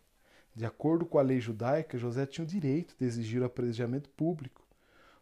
De 0.54 0.64
acordo 0.64 1.06
com 1.06 1.18
a 1.18 1.22
lei 1.22 1.40
judaica, 1.40 1.98
José 1.98 2.26
tinha 2.26 2.44
o 2.44 2.48
direito 2.48 2.94
de 2.98 3.04
exigir 3.04 3.40
o 3.40 3.44
apedrejamento 3.44 4.08
público, 4.10 4.62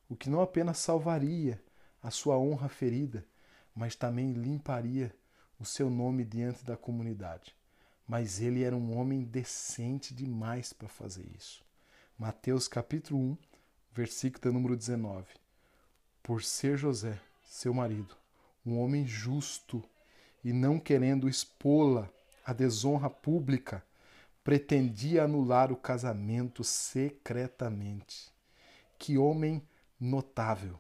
o 0.09 0.17
que 0.17 0.31
não 0.31 0.41
apenas 0.41 0.79
salvaria 0.79 1.63
a 2.03 2.11
sua 2.11 2.39
honra 2.39 2.69
ferida, 2.69 3.27
mas 3.75 3.95
também 3.95 4.33
limparia 4.33 5.15
o 5.61 5.65
seu 5.65 5.91
nome 5.91 6.25
diante 6.25 6.65
da 6.65 6.77
comunidade. 6.77 7.55
Mas 8.07 8.41
ele 8.41 8.63
era 8.63 8.75
um 8.75 8.97
homem 8.97 9.23
decente 9.23 10.15
demais 10.15 10.73
para 10.73 10.89
fazer 10.89 11.27
isso. 11.37 11.63
Mateus 12.19 12.67
capítulo 12.67 13.21
1, 13.21 13.39
versículo 13.93 14.55
número 14.55 14.77
19. 14.77 15.27
Por 16.23 16.43
ser 16.43 16.79
José, 16.79 17.21
seu 17.45 17.75
marido, 17.75 18.17
um 18.65 18.79
homem 18.79 19.07
justo 19.07 19.85
e 20.43 20.53
não 20.53 20.79
querendo 20.79 21.29
expô-la 21.29 22.09
à 22.45 22.53
desonra 22.53 23.11
pública, 23.11 23.85
pretendia 24.43 25.25
anular 25.25 25.71
o 25.71 25.77
casamento 25.77 26.65
secretamente. 26.65 28.33
Que 28.99 29.19
homem 29.19 29.63
notável! 29.99 30.79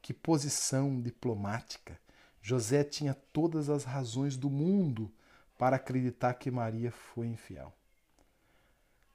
Que 0.00 0.12
posição 0.12 1.00
diplomática! 1.00 1.98
José 2.40 2.82
tinha 2.82 3.14
todas 3.32 3.70
as 3.70 3.84
razões 3.84 4.36
do 4.36 4.50
mundo 4.50 5.12
para 5.56 5.76
acreditar 5.76 6.34
que 6.34 6.50
Maria 6.50 6.90
foi 6.90 7.28
infiel. 7.28 7.72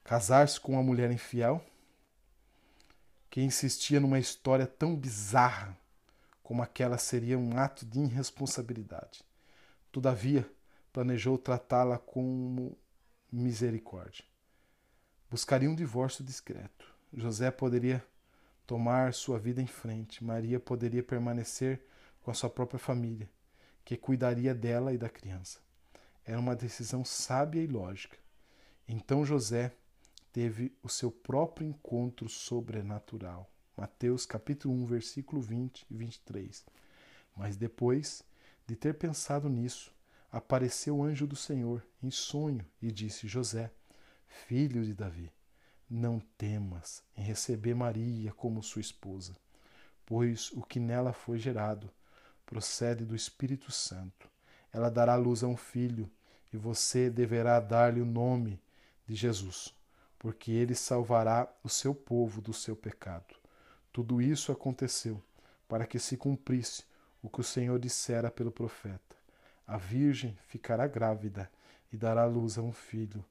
Casar-se 0.03 0.59
com 0.59 0.73
uma 0.73 0.83
mulher 0.83 1.11
infiel 1.11 1.61
que 3.29 3.41
insistia 3.41 3.99
numa 3.99 4.17
história 4.17 4.65
tão 4.65 4.95
bizarra 4.95 5.77
como 6.41 6.61
aquela 6.61 6.97
seria 6.97 7.37
um 7.37 7.57
ato 7.57 7.85
de 7.85 7.99
irresponsabilidade. 7.99 9.21
Todavia, 9.91 10.49
planejou 10.93 11.37
tratá-la 11.37 11.97
como 11.97 12.77
misericórdia. 13.29 14.23
Buscaria 15.29 15.69
um 15.69 15.75
divórcio 15.75 16.23
discreto. 16.23 16.87
José 17.13 17.51
poderia 17.51 18.01
tomar 18.67 19.13
sua 19.13 19.39
vida 19.39 19.61
em 19.61 19.65
frente. 19.65 20.23
Maria 20.23 20.59
poderia 20.59 21.01
permanecer 21.01 21.81
com 22.21 22.29
a 22.29 22.33
sua 22.33 22.49
própria 22.49 22.77
família, 22.77 23.29
que 23.85 23.95
cuidaria 23.95 24.53
dela 24.53 24.93
e 24.93 24.97
da 24.97 25.09
criança. 25.09 25.59
Era 26.25 26.37
uma 26.37 26.55
decisão 26.55 27.05
sábia 27.05 27.61
e 27.61 27.67
lógica. 27.67 28.17
Então 28.85 29.25
José 29.25 29.71
teve 30.33 30.77
o 30.83 30.89
seu 30.89 31.09
próprio 31.09 31.65
encontro 31.65 32.27
sobrenatural. 32.27 33.49
Mateus 33.77 34.25
capítulo 34.25 34.73
1, 34.73 34.85
versículo 34.85 35.41
20 35.41 35.85
e 35.89 35.95
23. 35.95 36.65
Mas 37.35 37.55
depois 37.55 38.21
de 38.65 38.75
ter 38.75 38.95
pensado 38.95 39.47
nisso, 39.47 39.95
apareceu 40.29 40.97
o 40.97 41.03
anjo 41.03 41.25
do 41.25 41.35
Senhor 41.35 41.81
em 42.03 42.11
sonho 42.11 42.65
e 42.81 42.91
disse: 42.91 43.27
José, 43.27 43.71
filho 44.27 44.83
de 44.83 44.93
Davi, 44.93 45.31
não 45.89 46.19
temas 46.37 47.03
em 47.15 47.21
receber 47.21 47.73
Maria 47.73 48.31
como 48.33 48.63
sua 48.63 48.81
esposa, 48.81 49.35
pois 50.05 50.51
o 50.53 50.61
que 50.61 50.79
nela 50.79 51.13
foi 51.13 51.37
gerado 51.37 51.89
procede 52.45 53.05
do 53.05 53.15
Espírito 53.15 53.71
Santo. 53.71 54.29
Ela 54.71 54.89
dará 54.89 55.15
luz 55.15 55.43
a 55.43 55.47
um 55.47 55.57
filho 55.57 56.09
e 56.51 56.57
você 56.57 57.09
deverá 57.09 57.59
dar-lhe 57.59 58.01
o 58.01 58.05
nome 58.05 58.59
de 59.05 59.15
Jesus 59.15 59.75
porque 60.19 60.51
ele 60.51 60.75
salvará 60.75 61.47
o 61.63 61.69
seu 61.69 61.93
povo 61.93 62.41
do 62.41 62.53
seu 62.53 62.75
pecado. 62.75 63.35
Tudo 63.91 64.21
isso 64.21 64.51
aconteceu 64.51 65.21
para 65.67 65.85
que 65.85 65.99
se 65.99 66.17
cumprisse 66.17 66.83
o 67.21 67.29
que 67.29 67.41
o 67.41 67.43
Senhor 67.43 67.79
dissera 67.79 68.31
pelo 68.31 68.51
profeta. 68.51 69.15
A 69.65 69.77
virgem 69.77 70.37
ficará 70.47 70.87
grávida 70.87 71.49
e 71.91 71.97
dará 71.97 72.25
luz 72.25 72.57
a 72.57 72.61
um 72.61 72.71
filho. 72.71 73.23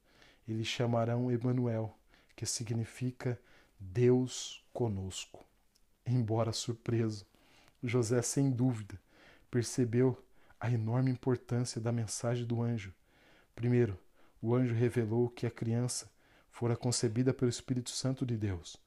Eles 0.47 0.67
chamarão 0.67 1.31
Emanuel, 1.31 1.95
que 2.37 2.45
significa 2.45 3.37
Deus 3.79 4.63
conosco. 4.71 5.43
Embora 6.05 6.53
surpreso, 6.53 7.25
José, 7.83 8.21
sem 8.21 8.51
dúvida, 8.51 8.97
percebeu 9.49 10.23
a 10.59 10.69
enorme 10.71 11.09
importância 11.09 11.81
da 11.81 11.91
mensagem 11.91 12.45
do 12.45 12.61
anjo. 12.61 12.93
Primeiro, 13.55 13.99
o 14.39 14.53
anjo 14.53 14.75
revelou 14.75 15.29
que 15.29 15.47
a 15.47 15.51
criança 15.51 16.09
fora 16.51 16.77
concebida 16.77 17.33
pelo 17.33 17.49
Espírito 17.49 17.89
Santo 17.89 18.23
de 18.23 18.37
Deus, 18.37 18.77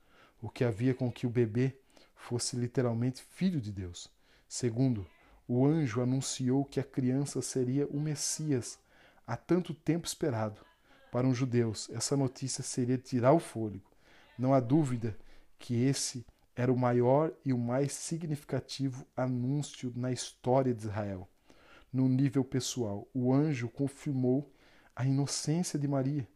o 0.40 0.48
que 0.48 0.62
havia 0.62 0.94
com 0.94 1.10
que 1.10 1.26
o 1.26 1.30
bebê 1.30 1.76
fosse 2.14 2.54
literalmente 2.54 3.20
filho 3.20 3.60
de 3.60 3.72
Deus. 3.72 4.08
Segundo, 4.48 5.04
o 5.48 5.66
anjo 5.66 6.00
anunciou 6.00 6.64
que 6.64 6.78
a 6.78 6.84
criança 6.84 7.42
seria 7.42 7.84
o 7.88 7.98
Messias, 7.98 8.78
há 9.26 9.36
tanto 9.36 9.74
tempo 9.74 10.06
esperado. 10.06 10.60
Para 11.10 11.26
os 11.26 11.36
judeus, 11.36 11.90
essa 11.90 12.16
notícia 12.16 12.62
seria 12.62 12.96
tirar 12.96 13.32
o 13.32 13.40
fôlego. 13.40 13.90
Não 14.38 14.54
há 14.54 14.60
dúvida 14.60 15.16
que 15.58 15.74
esse 15.82 16.24
era 16.54 16.72
o 16.72 16.78
maior 16.78 17.32
e 17.44 17.52
o 17.52 17.58
mais 17.58 17.92
significativo 17.92 19.06
anúncio 19.16 19.92
na 19.96 20.12
história 20.12 20.72
de 20.72 20.82
Israel. 20.82 21.28
No 21.92 22.08
nível 22.08 22.44
pessoal, 22.44 23.08
o 23.12 23.32
anjo 23.32 23.68
confirmou 23.68 24.52
a 24.94 25.04
inocência 25.04 25.78
de 25.78 25.88
Maria, 25.88 26.28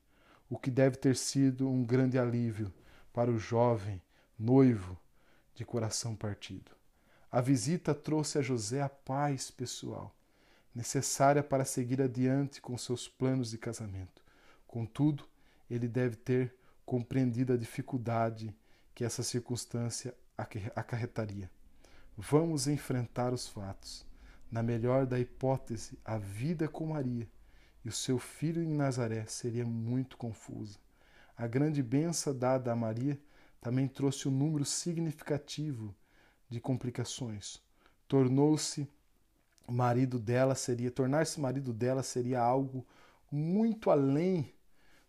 o 0.49 0.59
que 0.59 0.71
deve 0.71 0.97
ter 0.97 1.15
sido 1.15 1.69
um 1.69 1.85
grande 1.85 2.19
alívio 2.19 2.73
para 3.13 3.31
o 3.31 3.39
jovem 3.39 4.03
noivo 4.39 4.99
de 5.55 5.65
coração 5.65 6.17
partido. 6.17 6.73
A 7.31 7.41
visita 7.41 7.95
trouxe 7.95 8.39
a 8.39 8.43
José 8.43 8.83
a 8.83 8.89
paz 8.89 9.51
pessoal, 9.51 10.15
necessária 10.75 11.43
para 11.43 11.65
seguir 11.65 12.03
adiante 12.03 12.61
com 12.61 12.77
seus 12.77 13.09
planos 13.09 13.51
de 13.51 13.59
casamento. 13.59 14.24
Contudo, 14.75 15.25
ele 15.71 15.87
deve 15.87 16.17
ter 16.17 16.53
compreendido 16.85 17.53
a 17.53 17.57
dificuldade 17.57 18.53
que 18.93 19.05
essa 19.05 19.23
circunstância 19.23 20.13
acarretaria. 20.75 21.49
Vamos 22.19 22.67
enfrentar 22.67 23.33
os 23.33 23.47
fatos. 23.47 24.05
Na 24.51 24.65
melhor 24.65 25.07
da 25.07 25.17
hipótese, 25.17 25.97
a 26.05 26.19
vida 26.19 26.67
com 26.67 26.87
Maria 26.87 27.29
e 27.85 27.89
o 27.89 27.93
seu 27.93 28.19
filho 28.19 28.65
em 28.65 28.75
Nazaré 28.75 29.25
seria 29.27 29.65
muito 29.65 30.17
confusa. 30.17 30.77
A 31.37 31.47
grande 31.47 31.81
benção 31.81 32.37
dada 32.37 32.73
a 32.73 32.77
Maria 32.77 33.17
também 33.61 33.87
trouxe 33.87 34.27
um 34.27 34.33
número 34.33 34.65
significativo 34.65 35.95
de 36.51 36.59
complicações. 36.59 37.63
Tornou-se 38.09 38.91
marido 39.69 40.19
dela 40.19 40.57
seria 40.57 40.91
tornar-se 40.91 41.41
marido 41.41 41.73
dela 41.73 42.03
seria 42.03 42.41
algo 42.41 42.85
muito 43.31 43.89
além 43.89 44.53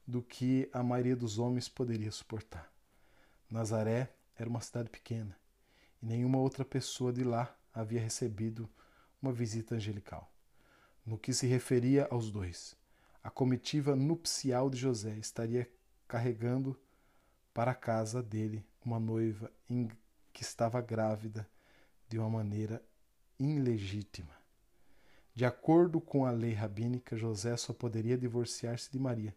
do 0.07 0.21
que 0.21 0.69
a 0.71 0.83
maioria 0.83 1.15
dos 1.15 1.39
homens 1.39 1.67
poderia 1.67 2.11
suportar. 2.11 2.71
Nazaré 3.49 4.13
era 4.35 4.49
uma 4.49 4.61
cidade 4.61 4.89
pequena 4.89 5.35
e 6.01 6.05
nenhuma 6.05 6.37
outra 6.37 6.63
pessoa 6.63 7.11
de 7.11 7.23
lá 7.23 7.55
havia 7.73 8.01
recebido 8.01 8.69
uma 9.21 9.31
visita 9.31 9.75
angelical. 9.75 10.31
No 11.05 11.17
que 11.17 11.33
se 11.33 11.47
referia 11.47 12.07
aos 12.11 12.31
dois, 12.31 12.75
a 13.23 13.29
comitiva 13.29 13.95
nupcial 13.95 14.69
de 14.69 14.77
José 14.77 15.17
estaria 15.17 15.69
carregando 16.07 16.79
para 17.53 17.71
a 17.71 17.75
casa 17.75 18.21
dele 18.21 18.65
uma 18.83 18.99
noiva 18.99 19.51
que 20.31 20.43
estava 20.43 20.81
grávida 20.81 21.49
de 22.07 22.19
uma 22.19 22.29
maneira 22.29 22.83
ilegítima. 23.39 24.33
De 25.33 25.43
acordo 25.43 25.99
com 25.99 26.25
a 26.25 26.31
lei 26.31 26.53
rabínica, 26.53 27.17
José 27.17 27.57
só 27.57 27.73
poderia 27.73 28.17
divorciar-se 28.17 28.91
de 28.91 28.99
Maria 28.99 29.35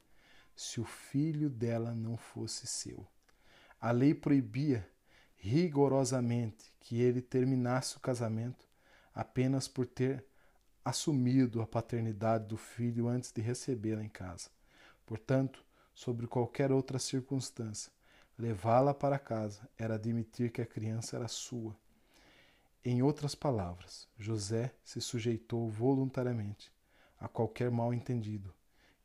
se 0.61 0.81
o 0.81 0.85
filho 0.85 1.49
dela 1.49 1.95
não 1.95 2.17
fosse 2.17 2.67
seu. 2.67 3.07
A 3.81 3.93
lei 3.93 4.13
proibia 4.13 4.91
rigorosamente 5.37 6.73
que 6.81 7.01
ele 7.01 7.23
terminasse 7.23 7.97
o 7.97 8.01
casamento 8.01 8.67
apenas 9.15 9.69
por 9.69 9.87
ter 9.87 10.25
assumido 10.85 11.63
a 11.63 11.67
paternidade 11.67 12.49
do 12.49 12.57
filho 12.57 13.07
antes 13.07 13.31
de 13.31 13.41
recebê-la 13.41 14.03
em 14.03 14.09
casa. 14.09 14.51
Portanto, 15.07 15.65
sobre 15.95 16.27
qualquer 16.27 16.73
outra 16.73 16.99
circunstância, 16.99 17.93
levá-la 18.37 18.93
para 18.93 19.17
casa 19.17 19.61
era 19.79 19.95
admitir 19.95 20.51
que 20.51 20.61
a 20.61 20.67
criança 20.67 21.15
era 21.15 21.29
sua. 21.29 21.77
Em 22.85 23.01
outras 23.01 23.37
palavras, 23.37 24.09
José 24.19 24.75
se 24.85 25.01
sujeitou 25.01 25.71
voluntariamente 25.71 26.73
a 27.21 27.29
qualquer 27.29 27.71
mal 27.71 27.95
entendido 27.95 28.58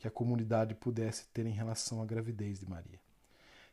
que 0.04 0.08
a 0.10 0.12
comunidade 0.12 0.76
pudesse 0.76 1.28
ter 1.28 1.46
em 1.46 1.54
relação 1.54 2.02
à 2.02 2.06
gravidez 2.06 2.60
de 2.60 2.70
Maria. 2.70 3.00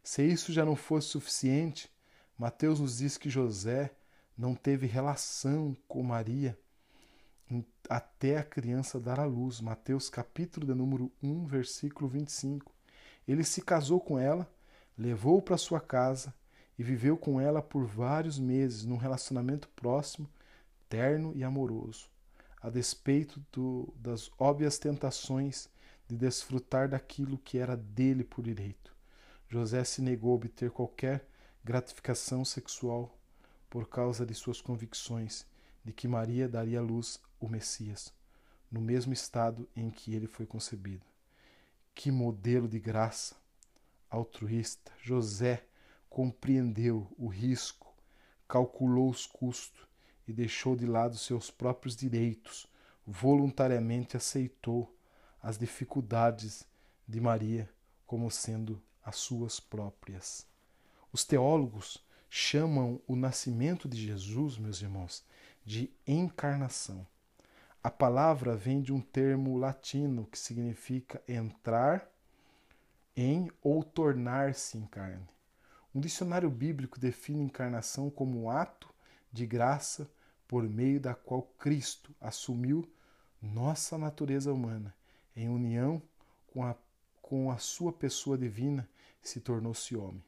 Se 0.00 0.22
isso 0.22 0.52
já 0.52 0.64
não 0.64 0.76
fosse 0.76 1.08
suficiente, 1.08 1.90
Mateus 2.38 2.78
nos 2.78 2.98
diz 2.98 3.18
que 3.18 3.28
José 3.28 3.90
não 4.38 4.54
teve 4.54 4.86
relação 4.86 5.76
com 5.88 6.04
Maria 6.04 6.56
até 7.88 8.38
a 8.38 8.44
criança 8.44 9.00
dar 9.00 9.18
à 9.18 9.24
luz. 9.24 9.60
Mateus 9.60 10.08
capítulo 10.08 10.64
de 10.64 10.72
número 10.72 11.10
1, 11.20 11.46
versículo 11.46 12.08
25. 12.08 12.72
Ele 13.26 13.42
se 13.42 13.60
casou 13.60 13.98
com 13.98 14.16
ela, 14.16 14.48
levou 14.96 15.42
para 15.42 15.58
sua 15.58 15.80
casa 15.80 16.32
e 16.78 16.84
viveu 16.84 17.16
com 17.16 17.40
ela 17.40 17.60
por 17.60 17.84
vários 17.84 18.38
meses 18.38 18.84
num 18.84 18.96
relacionamento 18.96 19.68
próximo, 19.70 20.30
terno 20.88 21.32
e 21.34 21.42
amoroso, 21.42 22.08
a 22.62 22.70
despeito 22.70 23.44
do, 23.50 23.92
das 23.96 24.30
óbvias 24.38 24.78
tentações 24.78 25.68
de 26.10 26.16
desfrutar 26.16 26.88
daquilo 26.88 27.38
que 27.38 27.56
era 27.56 27.76
dele 27.76 28.24
por 28.24 28.42
direito. 28.42 28.92
José 29.48 29.84
se 29.84 30.02
negou 30.02 30.32
a 30.32 30.34
obter 30.34 30.70
qualquer 30.72 31.24
gratificação 31.62 32.44
sexual 32.44 33.16
por 33.68 33.88
causa 33.88 34.26
de 34.26 34.34
suas 34.34 34.60
convicções 34.60 35.46
de 35.84 35.92
que 35.92 36.08
Maria 36.08 36.48
daria 36.48 36.80
à 36.80 36.82
luz 36.82 37.20
o 37.38 37.48
Messias, 37.48 38.12
no 38.70 38.80
mesmo 38.80 39.12
estado 39.12 39.68
em 39.76 39.88
que 39.88 40.12
ele 40.12 40.26
foi 40.26 40.46
concebido. 40.46 41.06
Que 41.94 42.10
modelo 42.10 42.66
de 42.68 42.80
graça 42.80 43.36
altruísta! 44.10 44.90
José 45.00 45.64
compreendeu 46.08 47.06
o 47.16 47.28
risco, 47.28 47.94
calculou 48.48 49.08
os 49.08 49.26
custos 49.26 49.86
e 50.26 50.32
deixou 50.32 50.74
de 50.74 50.86
lado 50.86 51.16
seus 51.16 51.52
próprios 51.52 51.94
direitos, 51.94 52.66
voluntariamente 53.06 54.16
aceitou 54.16 54.92
as 55.42 55.56
dificuldades 55.58 56.64
de 57.06 57.20
Maria 57.20 57.68
como 58.06 58.30
sendo 58.30 58.80
as 59.04 59.16
suas 59.16 59.58
próprias. 59.58 60.46
Os 61.12 61.24
teólogos 61.24 62.04
chamam 62.28 63.00
o 63.06 63.16
nascimento 63.16 63.88
de 63.88 64.00
Jesus, 64.06 64.58
meus 64.58 64.80
irmãos, 64.82 65.24
de 65.64 65.90
encarnação. 66.06 67.06
A 67.82 67.90
palavra 67.90 68.54
vem 68.54 68.82
de 68.82 68.92
um 68.92 69.00
termo 69.00 69.56
latino 69.56 70.26
que 70.26 70.38
significa 70.38 71.22
entrar 71.26 72.08
em 73.16 73.50
ou 73.62 73.82
tornar-se 73.82 74.76
em 74.76 74.86
carne. 74.86 75.28
Um 75.94 76.00
dicionário 76.00 76.50
bíblico 76.50 77.00
define 77.00 77.42
encarnação 77.42 78.10
como 78.10 78.42
um 78.42 78.50
ato 78.50 78.88
de 79.32 79.46
graça 79.46 80.08
por 80.46 80.68
meio 80.68 81.00
da 81.00 81.14
qual 81.14 81.42
Cristo 81.58 82.14
assumiu 82.20 82.88
nossa 83.40 83.96
natureza 83.96 84.52
humana 84.52 84.94
em 85.34 85.48
união 85.48 86.02
com 86.46 86.64
a, 86.64 86.74
com 87.22 87.50
a 87.50 87.58
sua 87.58 87.92
pessoa 87.92 88.36
divina 88.36 88.88
se 89.22 89.40
tornou-se 89.40 89.96
homem. 89.96 90.22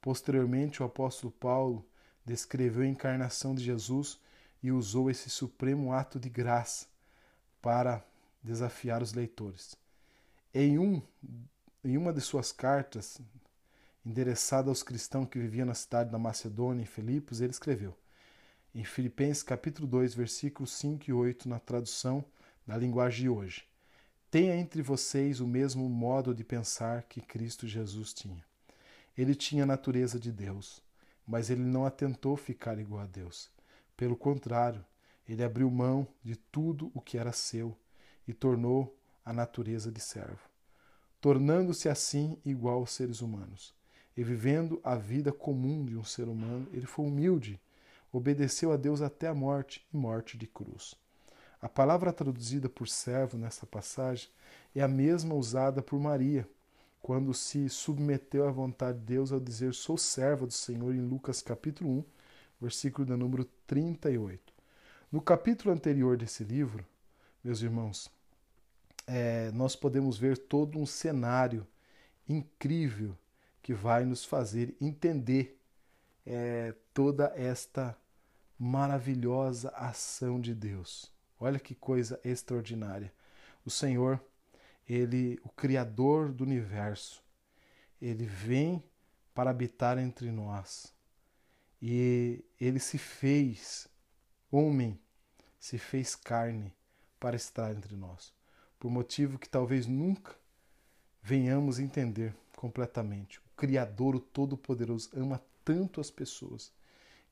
Posteriormente, 0.00 0.82
o 0.82 0.86
apóstolo 0.86 1.32
Paulo 1.32 1.86
descreveu 2.24 2.82
a 2.82 2.86
encarnação 2.86 3.54
de 3.54 3.62
Jesus 3.62 4.18
e 4.62 4.70
usou 4.70 5.10
esse 5.10 5.28
supremo 5.28 5.92
ato 5.92 6.18
de 6.18 6.28
graça 6.28 6.86
para 7.60 8.04
desafiar 8.42 9.02
os 9.02 9.12
leitores. 9.12 9.76
Em, 10.54 10.78
um, 10.78 11.02
em 11.84 11.96
uma 11.96 12.12
de 12.12 12.20
suas 12.20 12.52
cartas, 12.52 13.20
endereçada 14.04 14.70
aos 14.70 14.82
cristãos 14.82 15.28
que 15.28 15.38
viviam 15.38 15.66
na 15.66 15.74
cidade 15.74 16.10
da 16.10 16.18
Macedônia 16.18 16.82
e 16.82 16.86
Filipos, 16.86 17.40
ele 17.40 17.52
escreveu: 17.52 17.96
em 18.74 18.84
Filipenses 18.84 19.42
capítulo 19.42 19.86
2, 19.86 20.14
versículos 20.14 20.72
5 20.72 21.10
e 21.10 21.12
8, 21.12 21.48
na 21.48 21.58
tradução 21.58 22.24
da 22.66 22.76
linguagem 22.76 23.22
de 23.22 23.28
hoje. 23.28 23.69
Tenha 24.30 24.54
entre 24.54 24.80
vocês 24.80 25.40
o 25.40 25.46
mesmo 25.46 25.88
modo 25.88 26.32
de 26.34 26.44
pensar 26.44 27.02
que 27.02 27.20
Cristo 27.20 27.66
Jesus 27.66 28.12
tinha. 28.14 28.44
Ele 29.18 29.34
tinha 29.34 29.64
a 29.64 29.66
natureza 29.66 30.20
de 30.20 30.30
Deus, 30.30 30.80
mas 31.26 31.50
ele 31.50 31.62
não 31.62 31.84
atentou 31.84 32.36
ficar 32.36 32.78
igual 32.78 33.02
a 33.02 33.06
Deus. 33.06 33.50
Pelo 33.96 34.16
contrário, 34.16 34.84
ele 35.28 35.42
abriu 35.42 35.70
mão 35.70 36.06
de 36.22 36.36
tudo 36.36 36.92
o 36.94 37.00
que 37.00 37.18
era 37.18 37.32
seu 37.32 37.76
e 38.26 38.32
tornou 38.32 38.96
a 39.24 39.32
natureza 39.32 39.90
de 39.90 40.00
servo, 40.00 40.48
tornando-se 41.20 41.88
assim 41.88 42.38
igual 42.44 42.76
aos 42.76 42.92
seres 42.92 43.20
humanos 43.20 43.74
e 44.16 44.22
vivendo 44.22 44.80
a 44.84 44.94
vida 44.96 45.32
comum 45.32 45.84
de 45.84 45.96
um 45.96 46.04
ser 46.04 46.28
humano, 46.28 46.68
ele 46.72 46.86
foi 46.86 47.06
humilde, 47.06 47.60
obedeceu 48.12 48.72
a 48.72 48.76
Deus 48.76 49.00
até 49.00 49.28
a 49.28 49.34
morte 49.34 49.86
e 49.92 49.96
morte 49.96 50.36
de 50.36 50.46
cruz. 50.46 50.94
A 51.62 51.68
palavra 51.68 52.10
traduzida 52.10 52.70
por 52.70 52.88
servo 52.88 53.36
nessa 53.36 53.66
passagem 53.66 54.30
é 54.74 54.80
a 54.80 54.88
mesma 54.88 55.34
usada 55.34 55.82
por 55.82 56.00
Maria, 56.00 56.48
quando 57.02 57.34
se 57.34 57.68
submeteu 57.68 58.48
à 58.48 58.50
vontade 58.50 58.98
de 58.98 59.04
Deus 59.04 59.30
ao 59.30 59.38
dizer 59.38 59.74
sou 59.74 59.98
serva 59.98 60.46
do 60.46 60.52
Senhor 60.52 60.94
em 60.94 61.00
Lucas 61.00 61.42
capítulo 61.42 61.90
1, 61.90 62.04
versículo 62.62 63.06
de 63.06 63.14
número 63.14 63.44
38. 63.66 64.54
No 65.12 65.20
capítulo 65.20 65.74
anterior 65.74 66.16
desse 66.16 66.44
livro, 66.44 66.86
meus 67.44 67.60
irmãos, 67.60 68.10
é, 69.06 69.50
nós 69.50 69.76
podemos 69.76 70.16
ver 70.16 70.38
todo 70.38 70.78
um 70.78 70.86
cenário 70.86 71.66
incrível 72.26 73.14
que 73.62 73.74
vai 73.74 74.06
nos 74.06 74.24
fazer 74.24 74.74
entender 74.80 75.58
é, 76.24 76.74
toda 76.94 77.32
esta 77.36 77.96
maravilhosa 78.58 79.70
ação 79.70 80.40
de 80.40 80.54
Deus. 80.54 81.19
Olha 81.40 81.58
que 81.58 81.74
coisa 81.74 82.20
extraordinária. 82.22 83.10
O 83.64 83.70
Senhor, 83.70 84.22
ele, 84.86 85.40
o 85.42 85.48
criador 85.48 86.30
do 86.30 86.44
universo, 86.44 87.24
ele 88.00 88.26
vem 88.26 88.84
para 89.34 89.48
habitar 89.48 89.96
entre 89.98 90.30
nós. 90.30 90.94
E 91.80 92.44
ele 92.60 92.78
se 92.78 92.98
fez 92.98 93.88
homem, 94.52 95.00
se 95.58 95.78
fez 95.78 96.14
carne 96.14 96.74
para 97.18 97.36
estar 97.36 97.74
entre 97.74 97.96
nós, 97.96 98.34
por 98.78 98.90
motivo 98.90 99.38
que 99.38 99.48
talvez 99.48 99.86
nunca 99.86 100.34
venhamos 101.22 101.78
entender 101.78 102.34
completamente. 102.56 103.38
O 103.38 103.56
Criador, 103.56 104.16
o 104.16 104.20
Todo-Poderoso, 104.20 105.08
ama 105.14 105.42
tanto 105.64 106.00
as 106.00 106.10
pessoas 106.10 106.70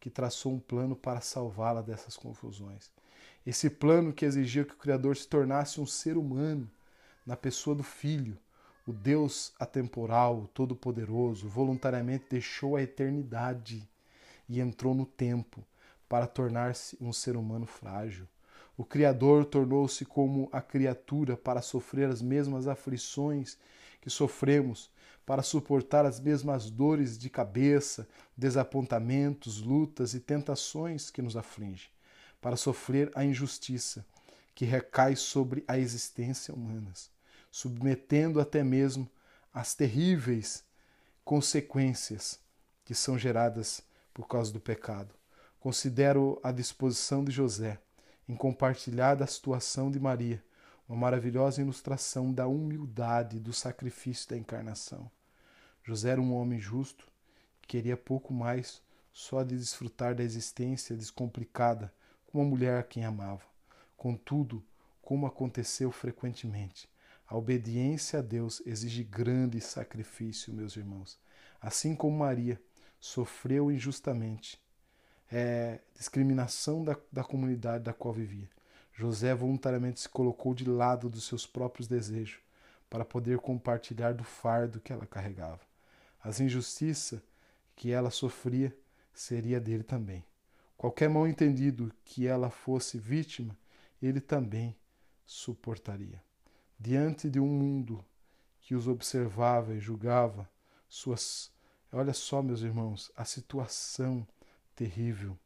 que 0.01 0.09
traçou 0.09 0.53
um 0.53 0.61
plano 0.61 0.97
para 0.97 1.21
salvá-la 1.21 1.83
dessas 1.83 2.17
confusões. 2.17 2.91
Esse 3.49 3.71
plano 3.71 4.13
que 4.13 4.27
exigia 4.27 4.63
que 4.63 4.75
o 4.75 4.77
Criador 4.77 5.17
se 5.17 5.27
tornasse 5.27 5.81
um 5.81 5.87
ser 5.87 6.19
humano 6.19 6.71
na 7.25 7.35
pessoa 7.35 7.75
do 7.75 7.83
Filho, 7.83 8.37
o 8.87 8.93
Deus 8.93 9.55
atemporal, 9.59 10.51
todo-poderoso, 10.53 11.49
voluntariamente 11.49 12.27
deixou 12.29 12.77
a 12.77 12.83
eternidade 12.83 13.89
e 14.47 14.61
entrou 14.61 14.95
no 14.95 15.07
tempo 15.07 15.65
para 16.07 16.27
tornar-se 16.27 16.99
um 17.01 17.11
ser 17.11 17.37
humano 17.37 17.65
frágil. 17.65 18.29
O 18.77 18.85
Criador 18.85 19.47
tornou-se 19.47 20.05
como 20.05 20.51
a 20.53 20.61
criatura 20.61 21.35
para 21.35 21.63
sofrer 21.63 22.11
as 22.11 22.21
mesmas 22.21 22.69
aflições 22.69 23.57
que 24.03 24.11
sofremos, 24.11 24.91
para 25.25 25.43
suportar 25.43 26.05
as 26.05 26.21
mesmas 26.21 26.69
dores 26.69 27.17
de 27.17 27.31
cabeça, 27.31 28.07
desapontamentos, 28.37 29.63
lutas 29.63 30.13
e 30.13 30.21
tentações 30.21 31.09
que 31.09 31.23
nos 31.23 31.35
afligem, 31.35 31.89
para 32.41 32.57
sofrer 32.57 33.11
a 33.15 33.25
injustiça 33.25 34.05
que 34.55 34.65
recai 34.65 35.17
sobre 35.17 35.65
a 35.69 35.79
existência 35.79 36.55
humana, 36.55 36.93
submetendo 37.51 38.41
até 38.41 38.63
mesmo 38.63 39.09
as 39.53 39.75
terríveis 39.75 40.65
consequências 41.25 42.41
que 42.85 42.95
são 42.95 43.19
geradas 43.19 43.83
por 44.13 44.27
causa 44.27 44.53
do 44.53 44.61
pecado. 44.61 45.15
Considero 45.61 46.41
a 46.43 46.51
disposição 46.51 47.25
de 47.25 47.31
José 47.31 47.79
em 48.29 48.35
compartilhar 48.35 49.15
da 49.15 49.27
situação 49.27 49.91
de 49.91 49.99
Maria 49.99 50.43
uma 50.89 50.97
maravilhosa 50.97 51.61
ilustração 51.61 52.33
da 52.33 52.47
humildade 52.47 53.39
do 53.39 53.53
sacrifício 53.53 54.31
da 54.31 54.39
encarnação. 54.39 55.11
José 55.85 56.11
era 56.11 56.21
um 56.21 56.35
homem 56.35 56.59
justo 56.59 57.07
que 57.61 57.69
queria 57.69 57.97
pouco 57.97 58.33
mais 58.33 58.83
só 59.13 59.43
de 59.43 59.57
desfrutar 59.57 60.15
da 60.15 60.23
existência 60.23 60.97
descomplicada 60.97 61.93
com 62.31 62.39
uma 62.39 62.49
mulher 62.49 62.79
a 62.79 62.83
quem 62.83 63.05
amava. 63.05 63.43
Contudo, 63.97 64.65
como 65.03 65.27
aconteceu 65.27 65.91
frequentemente, 65.91 66.89
a 67.27 67.37
obediência 67.37 68.21
a 68.21 68.23
Deus 68.23 68.63
exige 68.65 69.03
grande 69.03 69.61
sacrifício, 69.61 70.53
meus 70.53 70.77
irmãos. 70.77 71.19
Assim 71.61 71.95
como 71.95 72.19
Maria 72.19 72.61
sofreu 73.01 73.71
injustamente 73.71 74.61
é, 75.31 75.81
discriminação 75.95 76.85
da, 76.85 76.97
da 77.13 77.23
comunidade 77.23 77.85
da 77.85 77.93
qual 77.93 78.15
vivia, 78.15 78.49
José 78.93 79.35
voluntariamente 79.35 80.01
se 80.01 80.09
colocou 80.09 80.55
de 80.55 80.65
lado 80.65 81.09
dos 81.09 81.25
seus 81.25 81.47
próprios 81.47 81.87
desejos 81.87 82.41
para 82.89 83.05
poder 83.05 83.39
compartilhar 83.39 84.13
do 84.13 84.25
fardo 84.25 84.81
que 84.81 84.93
ela 84.93 85.07
carregava. 85.07 85.61
As 86.23 86.41
injustiças 86.41 87.21
que 87.77 87.93
ela 87.93 88.11
sofria 88.11 88.75
seria 89.13 89.61
dele 89.61 89.85
também. 89.85 90.25
Qualquer 90.79 91.11
mal 91.11 91.27
entendido 91.27 91.93
que 92.05 92.29
ela 92.29 92.51
fosse 92.51 92.99
vítima, 92.99 93.59
ele 94.01 94.21
também 94.21 94.77
suportaria. 95.27 96.23
Diante 96.79 97.29
de 97.29 97.41
um 97.41 97.49
mundo 97.49 98.05
que 98.61 98.77
os 98.77 98.87
observava 98.87 99.75
e 99.75 99.81
julgava 99.81 100.49
suas. 100.89 101.51
Olha 101.91 102.15
só, 102.15 102.41
meus 102.41 102.61
irmãos, 102.61 103.11
a 103.17 103.25
situação 103.25 104.25
terrível, 104.77 105.37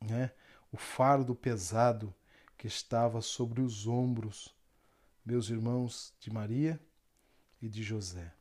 né? 0.00 0.30
o 0.70 0.76
fardo 0.76 1.34
pesado 1.34 2.14
que 2.56 2.68
estava 2.68 3.20
sobre 3.20 3.60
os 3.60 3.88
ombros, 3.88 4.54
meus 5.26 5.50
irmãos, 5.50 6.14
de 6.20 6.30
Maria 6.32 6.78
e 7.60 7.68
de 7.68 7.82
José. 7.82 8.32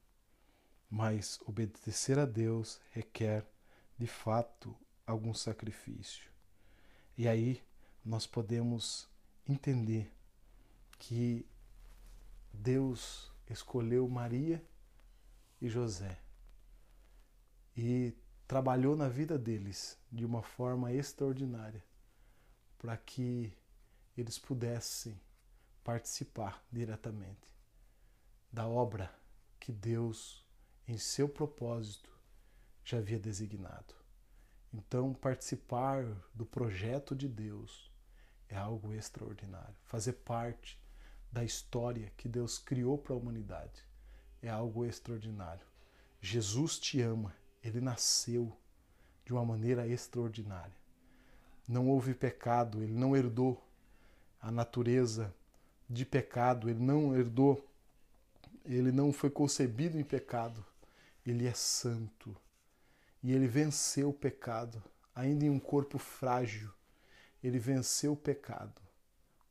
Mas 0.88 1.40
obedecer 1.44 2.20
a 2.20 2.26
Deus 2.26 2.80
requer, 2.92 3.44
de 3.98 4.06
fato, 4.06 4.76
algum 5.08 5.34
sacrifício. 5.34 6.30
E 7.18 7.28
aí 7.28 7.64
nós 8.06 8.28
podemos 8.28 9.10
entender 9.48 10.14
que 11.00 11.48
Deus 12.54 13.32
escolheu 13.50 14.08
Maria 14.08 14.64
e 15.62 15.70
José 15.70 16.20
e 17.76 18.14
trabalhou 18.48 18.96
na 18.96 19.08
vida 19.08 19.38
deles 19.38 19.98
de 20.12 20.26
uma 20.26 20.44
forma 20.44 20.92
extraordinária 20.92 21.84
para 22.78 22.96
que 22.98 23.54
eles 24.18 24.38
pudessem 24.38 25.20
participar 25.84 26.64
diretamente 26.72 27.48
da 28.52 28.68
obra 28.68 29.14
que 29.60 29.72
Deus, 29.72 30.46
em 30.88 30.98
seu 30.98 31.28
propósito, 31.28 32.12
já 32.84 32.98
havia 32.98 33.20
designado. 33.20 33.97
Então, 34.74 35.14
participar 35.14 36.06
do 36.34 36.46
projeto 36.46 37.16
de 37.16 37.28
Deus 37.28 37.92
é 38.50 38.56
algo 38.56 38.94
extraordinário. 38.94 39.76
Fazer 39.86 40.14
parte 40.14 40.80
da 41.32 41.44
história 41.44 42.12
que 42.18 42.28
Deus 42.28 42.58
criou 42.58 42.98
para 42.98 43.14
a 43.14 43.18
humanidade 43.18 43.86
é 44.42 44.50
algo 44.50 44.86
extraordinário. 44.86 45.66
Jesus 46.22 46.80
te 46.80 47.02
ama, 47.02 47.34
ele 47.64 47.82
nasceu 47.82 48.56
de 49.26 49.34
uma 49.34 49.46
maneira 49.46 49.88
extraordinária. 49.88 50.76
Não 51.68 51.90
houve 51.90 52.14
pecado, 52.14 52.82
ele 52.82 52.94
não 52.94 53.16
herdou 53.16 53.62
a 54.42 54.52
natureza 54.52 55.34
de 55.90 56.06
pecado, 56.06 56.70
ele 56.70 56.80
não 56.80 57.16
herdou, 57.16 57.66
ele 58.66 58.92
não 58.92 59.12
foi 59.12 59.30
concebido 59.30 60.00
em 60.00 60.04
pecado, 60.04 60.66
ele 61.26 61.46
é 61.46 61.54
santo. 61.54 62.36
E 63.28 63.34
ele 63.34 63.46
venceu 63.46 64.12
o 64.12 64.14
pecado, 64.14 64.82
ainda 65.14 65.44
em 65.44 65.50
um 65.50 65.60
corpo 65.60 65.98
frágil, 65.98 66.72
ele 67.44 67.60
venceu 67.60 68.14
o 68.14 68.16
pecado. 68.16 68.82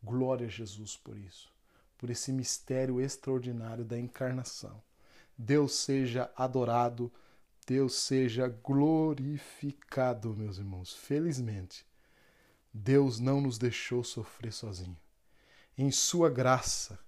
Glória 0.02 0.46
a 0.46 0.50
Jesus 0.50 0.96
por 0.96 1.14
isso, 1.14 1.52
por 1.98 2.08
esse 2.08 2.32
mistério 2.32 2.98
extraordinário 2.98 3.84
da 3.84 3.98
encarnação. 3.98 4.82
Deus 5.36 5.74
seja 5.74 6.32
adorado, 6.34 7.12
Deus 7.66 7.96
seja 7.96 8.48
glorificado, 8.48 10.34
meus 10.34 10.56
irmãos. 10.56 10.94
Felizmente, 10.94 11.84
Deus 12.72 13.20
não 13.20 13.42
nos 13.42 13.58
deixou 13.58 14.02
sofrer 14.02 14.54
sozinho. 14.54 14.96
Em 15.76 15.90
Sua 15.90 16.30
graça, 16.30 16.98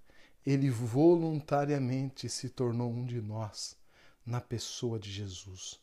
Ele 0.45 0.69
voluntariamente 0.69 2.29
se 2.29 2.47
tornou 2.47 2.91
um 2.91 3.07
de 3.07 3.19
nós 3.19 3.75
na 4.23 4.39
pessoa 4.39 4.99
de 4.99 5.11
Jesus. 5.11 5.81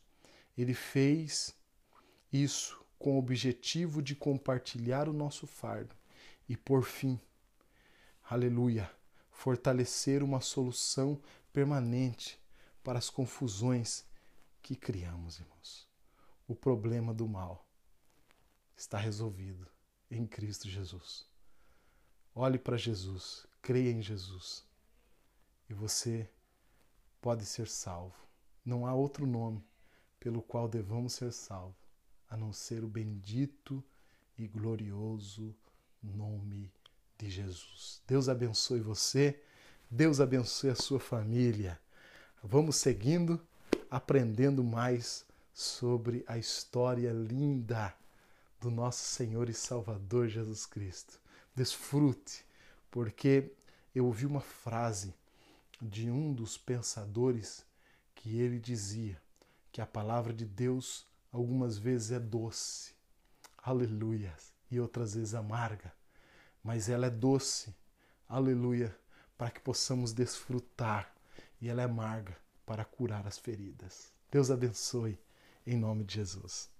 Ele 0.57 0.73
fez 0.73 1.55
isso 2.33 2.83
com 2.97 3.15
o 3.15 3.19
objetivo 3.19 4.01
de 4.01 4.15
compartilhar 4.15 5.07
o 5.07 5.13
nosso 5.13 5.45
fardo 5.45 5.95
e, 6.49 6.57
por 6.57 6.83
fim, 6.83 7.19
aleluia, 8.23 8.91
fortalecer 9.29 10.23
uma 10.23 10.41
solução 10.41 11.21
permanente 11.53 12.41
para 12.83 12.97
as 12.97 13.09
confusões 13.09 14.03
que 14.61 14.75
criamos, 14.75 15.39
irmãos. 15.39 15.87
O 16.47 16.55
problema 16.55 17.13
do 17.13 17.27
mal 17.27 17.67
está 18.75 18.97
resolvido 18.97 19.67
em 20.09 20.25
Cristo 20.25 20.67
Jesus. 20.67 21.25
Olhe 22.33 22.57
para 22.57 22.77
Jesus, 22.77 23.45
creia 23.61 23.91
em 23.91 24.01
Jesus 24.01 24.65
e 25.69 25.73
você 25.73 26.29
pode 27.21 27.45
ser 27.45 27.67
salvo. 27.67 28.15
Não 28.63 28.85
há 28.85 28.93
outro 28.93 29.25
nome 29.25 29.63
pelo 30.19 30.41
qual 30.41 30.67
devamos 30.67 31.13
ser 31.13 31.31
salvos 31.31 31.87
a 32.29 32.35
não 32.35 32.51
ser 32.51 32.83
o 32.83 32.87
bendito 32.87 33.83
e 34.37 34.47
glorioso 34.47 35.55
nome 36.03 36.71
de 37.17 37.29
Jesus. 37.29 38.01
Deus 38.05 38.29
abençoe 38.29 38.79
você, 38.79 39.41
Deus 39.89 40.19
abençoe 40.19 40.69
a 40.69 40.75
sua 40.75 40.99
família. 40.99 41.79
Vamos 42.43 42.75
seguindo, 42.75 43.41
aprendendo 43.89 44.63
mais 44.63 45.25
sobre 45.53 46.23
a 46.27 46.37
história 46.37 47.11
linda 47.11 47.95
do 48.59 48.69
nosso 48.69 49.03
Senhor 49.03 49.49
e 49.49 49.53
Salvador 49.53 50.27
Jesus 50.27 50.65
Cristo. 50.65 51.19
Desfrute, 51.55 52.45
porque 52.91 53.51
eu 53.95 54.05
ouvi 54.05 54.25
uma 54.25 54.41
frase 54.41 55.15
de 55.81 56.11
um 56.11 56.33
dos 56.33 56.57
pensadores 56.57 57.65
que 58.13 58.39
ele 58.39 58.59
dizia 58.59 59.19
que 59.77 59.81
a 59.81 59.85
palavra 59.85 60.33
de 60.33 60.43
Deus 60.43 61.05
algumas 61.31 61.77
vezes 61.77 62.11
é 62.11 62.19
doce, 62.19 62.95
aleluia, 63.59 64.35
e 64.71 64.79
outras 64.79 65.13
vezes 65.13 65.35
amarga, 65.35 65.93
mas 66.63 66.89
ela 66.89 67.05
é 67.05 67.11
doce, 67.11 67.75
aleluia, 68.27 68.97
para 69.37 69.51
que 69.51 69.59
possamos 69.59 70.13
desfrutar, 70.13 71.13
e 71.61 71.69
ela 71.69 71.83
é 71.83 71.85
amarga 71.85 72.35
para 72.65 72.83
curar 72.83 73.27
as 73.27 73.37
feridas. 73.37 74.11
Deus 74.31 74.49
abençoe, 74.49 75.19
em 75.63 75.77
nome 75.77 76.03
de 76.05 76.15
Jesus. 76.15 76.71